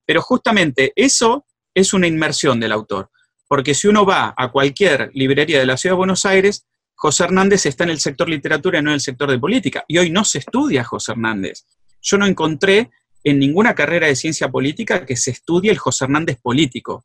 Pero 0.04 0.20
justamente 0.20 0.92
eso 0.96 1.46
es 1.74 1.94
una 1.94 2.06
inmersión 2.06 2.60
del 2.60 2.72
autor, 2.72 3.10
porque 3.52 3.74
si 3.74 3.86
uno 3.86 4.06
va 4.06 4.32
a 4.34 4.50
cualquier 4.50 5.10
librería 5.12 5.58
de 5.58 5.66
la 5.66 5.76
Ciudad 5.76 5.92
de 5.92 5.98
Buenos 5.98 6.24
Aires, 6.24 6.64
José 6.94 7.24
Hernández 7.24 7.66
está 7.66 7.84
en 7.84 7.90
el 7.90 8.00
sector 8.00 8.26
literatura 8.26 8.78
y 8.78 8.82
no 8.82 8.88
en 8.88 8.94
el 8.94 9.00
sector 9.02 9.30
de 9.30 9.38
política. 9.38 9.84
Y 9.86 9.98
hoy 9.98 10.08
no 10.08 10.24
se 10.24 10.38
estudia 10.38 10.84
José 10.84 11.12
Hernández. 11.12 11.66
Yo 12.00 12.16
no 12.16 12.24
encontré 12.24 12.90
en 13.22 13.38
ninguna 13.38 13.74
carrera 13.74 14.06
de 14.06 14.16
ciencia 14.16 14.48
política 14.48 15.04
que 15.04 15.16
se 15.16 15.32
estudie 15.32 15.70
el 15.70 15.76
José 15.76 16.06
Hernández 16.06 16.38
político. 16.40 17.04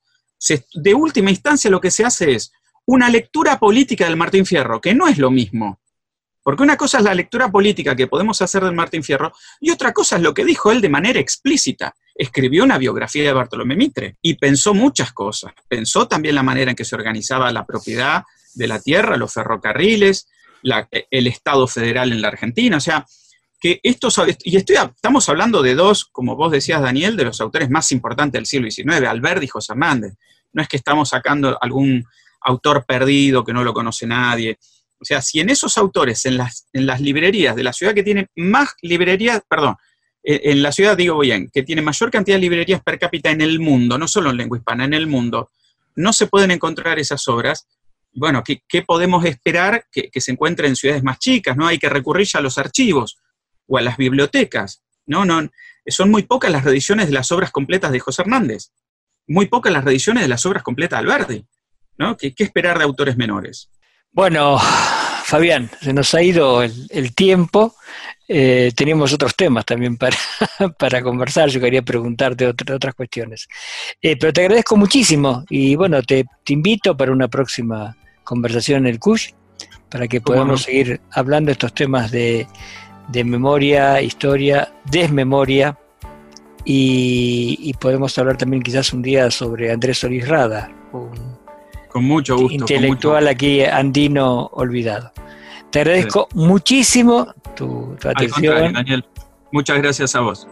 de 0.74 0.94
última 0.94 1.32
instancia 1.32 1.70
lo 1.70 1.82
que 1.82 1.92
se 1.92 2.06
hace 2.06 2.32
es 2.32 2.54
una 2.86 3.10
lectura 3.10 3.60
política 3.60 4.06
del 4.06 4.16
Martín 4.16 4.46
Fierro, 4.46 4.80
que 4.80 4.94
no 4.94 5.10
es 5.10 5.18
lo 5.18 5.30
mismo. 5.30 5.82
Porque 6.48 6.64
una 6.64 6.78
cosa 6.78 7.00
es 7.00 7.04
la 7.04 7.14
lectura 7.14 7.52
política 7.52 7.94
que 7.94 8.08
podemos 8.08 8.42
hacer 8.42 8.64
del 8.64 8.72
Martín 8.72 9.04
Fierro 9.04 9.34
y 9.60 9.70
otra 9.70 9.92
cosa 9.92 10.16
es 10.16 10.22
lo 10.22 10.34
que 10.34 10.46
dijo 10.46 10.72
él 10.72 10.80
de 10.80 10.88
manera 10.88 11.20
explícita. 11.20 11.94
Escribió 12.16 12.64
una 12.64 12.78
biografía 12.78 13.24
de 13.24 13.34
Bartolomé 13.34 13.76
Mitre 13.76 14.16
y 14.22 14.36
pensó 14.36 14.74
muchas 14.74 15.12
cosas. 15.12 15.52
Pensó 15.68 16.08
también 16.08 16.36
la 16.36 16.44
manera 16.44 16.72
en 16.72 16.78
que 16.78 16.86
se 16.86 16.96
organizaba 16.96 17.52
la 17.52 17.66
propiedad 17.66 18.24
de 18.54 18.66
la 18.66 18.80
tierra, 18.80 19.18
los 19.18 19.34
ferrocarriles, 19.34 20.30
el 21.12 21.28
Estado 21.28 21.68
federal 21.68 22.14
en 22.14 22.22
la 22.22 22.30
Argentina. 22.30 22.78
O 22.78 22.80
sea, 22.80 23.06
que 23.60 23.82
estos, 23.84 24.18
y 24.46 24.56
estamos 24.56 25.28
hablando 25.28 25.62
de 25.62 25.76
dos, 25.76 26.06
como 26.06 26.38
vos 26.38 26.54
decías, 26.54 26.82
Daniel, 26.82 27.18
de 27.18 27.26
los 27.26 27.42
autores 27.42 27.70
más 27.70 27.92
importantes 27.92 28.40
del 28.40 28.46
siglo 28.46 28.72
XIX, 28.72 29.06
Alberti 29.06 29.44
y 29.44 29.50
José 29.50 29.74
Hernández. 29.74 30.14
No 30.54 30.62
es 30.62 30.70
que 30.70 30.78
estamos 30.78 31.10
sacando 31.10 31.58
algún 31.60 32.06
autor 32.40 32.86
perdido 32.86 33.44
que 33.44 33.52
no 33.52 33.66
lo 33.66 33.74
conoce 33.74 34.08
nadie. 34.08 34.58
O 35.00 35.06
sea, 35.06 35.22
si 35.22 35.40
en 35.40 35.50
esos 35.50 35.78
autores, 35.78 36.26
en 36.26 36.38
las, 36.38 36.68
en 36.74 36.86
las 36.86 37.02
librerías 37.02 37.56
de 37.56 37.64
la 37.64 37.74
ciudad 37.74 37.94
que 37.94 38.04
tiene 38.04 38.28
más 38.36 38.74
librerías, 38.82 39.42
perdón, 39.48 39.76
en 40.30 40.62
la 40.62 40.74
ciudad, 40.74 40.98
digo 40.98 41.20
bien, 41.20 41.50
que 41.54 41.64
tiene 41.64 41.82
mayor 41.82 42.12
cantidad 42.12 42.36
de 42.36 42.42
librerías 42.42 42.84
per 42.84 43.00
cápita 43.00 43.32
en 43.32 43.40
el 43.40 43.60
mundo, 43.60 43.98
no 43.98 44.10
solo 44.10 44.30
en 44.30 44.38
lengua 44.38 44.58
hispana, 44.58 44.84
en 44.84 44.94
el 44.94 45.08
mundo, 45.08 45.52
no 45.96 46.12
se 46.12 46.28
pueden 46.28 46.52
encontrar 46.52 47.00
esas 47.00 47.28
obras. 47.30 47.66
Bueno, 48.12 48.44
¿qué, 48.44 48.82
podemos 48.82 49.24
esperar 49.24 49.86
que, 49.90 50.10
se 50.20 50.32
encuentre 50.32 50.68
en 50.68 50.76
ciudades 50.76 51.02
más 51.02 51.20
chicas? 51.20 51.56
¿no? 51.56 51.66
Hay 51.66 51.80
que 51.80 51.88
recurrir 51.88 52.28
ya 52.28 52.40
a 52.40 52.42
los 52.42 52.58
archivos 52.58 53.18
o 53.68 53.78
a 53.78 53.82
las 53.82 53.96
bibliotecas. 53.96 54.84
No, 55.06 55.24
no, 55.24 55.50
son 55.86 56.12
muy 56.12 56.24
pocas 56.24 56.52
las 56.52 56.66
reediciones 56.66 57.08
de 57.08 57.14
las 57.14 57.32
obras 57.32 57.52
completas 57.52 57.94
de 57.94 58.00
José 58.02 58.24
Hernández, 58.24 58.74
muy 59.28 59.46
pocas 59.46 59.72
las 59.72 59.86
reediciones 59.86 60.24
de 60.24 60.30
las 60.30 60.46
obras 60.46 60.62
completas 60.62 61.00
de 61.00 61.06
Alberdi. 61.10 61.46
¿no? 61.98 62.18
¿Qué, 62.18 62.36
qué 62.36 62.44
esperar 62.44 62.78
de 62.78 62.84
autores 62.84 63.16
menores? 63.16 63.70
Bueno, 64.12 64.58
Fabián, 65.28 65.70
se 65.82 65.92
nos 65.92 66.14
ha 66.14 66.24
ido 66.24 66.64
el, 66.64 67.14
tiempo. 67.14 67.76
Eh, 68.30 68.72
teníamos 68.74 69.12
otros 69.12 69.36
temas 69.36 69.66
también 69.66 69.98
para, 69.98 70.18
para 70.80 71.02
conversar. 71.02 71.50
Yo 71.50 71.60
quería 71.60 71.82
preguntarte 71.82 72.48
otras 72.48 72.96
cuestiones. 72.96 73.48
Eh, 74.02 74.16
pero 74.18 74.32
te 74.32 74.42
agradezco 74.42 74.78
muchísimo 74.78 75.44
y 75.50 75.76
bueno, 75.76 76.02
te, 76.02 76.26
invito 76.48 76.96
para 76.96 77.12
una 77.12 77.28
próxima 77.28 77.96
conversación 78.24 78.88
en 78.88 78.94
el 78.94 79.00
CUSH 79.00 79.34
para 79.90 80.08
que 80.08 80.22
podamos 80.22 80.64
seguir 80.64 81.02
hablando 81.12 81.48
de 81.48 81.54
estos 81.54 81.74
temas 81.74 82.10
de, 82.10 82.48
memoria, 83.26 84.02
historia, 84.02 84.74
desmemoria 84.86 85.78
y, 86.64 87.74
podemos 87.80 88.18
hablar 88.18 88.38
también 88.38 88.64
quizás 88.64 88.94
un 88.94 89.02
día 89.02 89.30
sobre 89.30 89.72
Andrés 89.72 90.00
Solís 90.00 90.28
Rada, 90.28 90.72
con 91.98 92.06
mucho 92.06 92.38
gusto. 92.38 92.54
Intelectual 92.54 93.28
aquí 93.28 93.64
andino 93.64 94.50
olvidado. 94.54 95.12
Te 95.72 95.80
agradezco 95.80 96.30
muchísimo 96.36 97.34
tu, 97.56 97.98
atención. 98.06 98.74
Daniel. 98.74 99.04
Muchas 99.52 99.78
gracias 99.80 100.16
a 100.16 100.20
vos. 100.22 100.48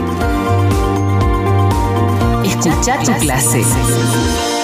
Escucha 2.58 2.98
tu 3.04 3.12
clase. 3.20 4.55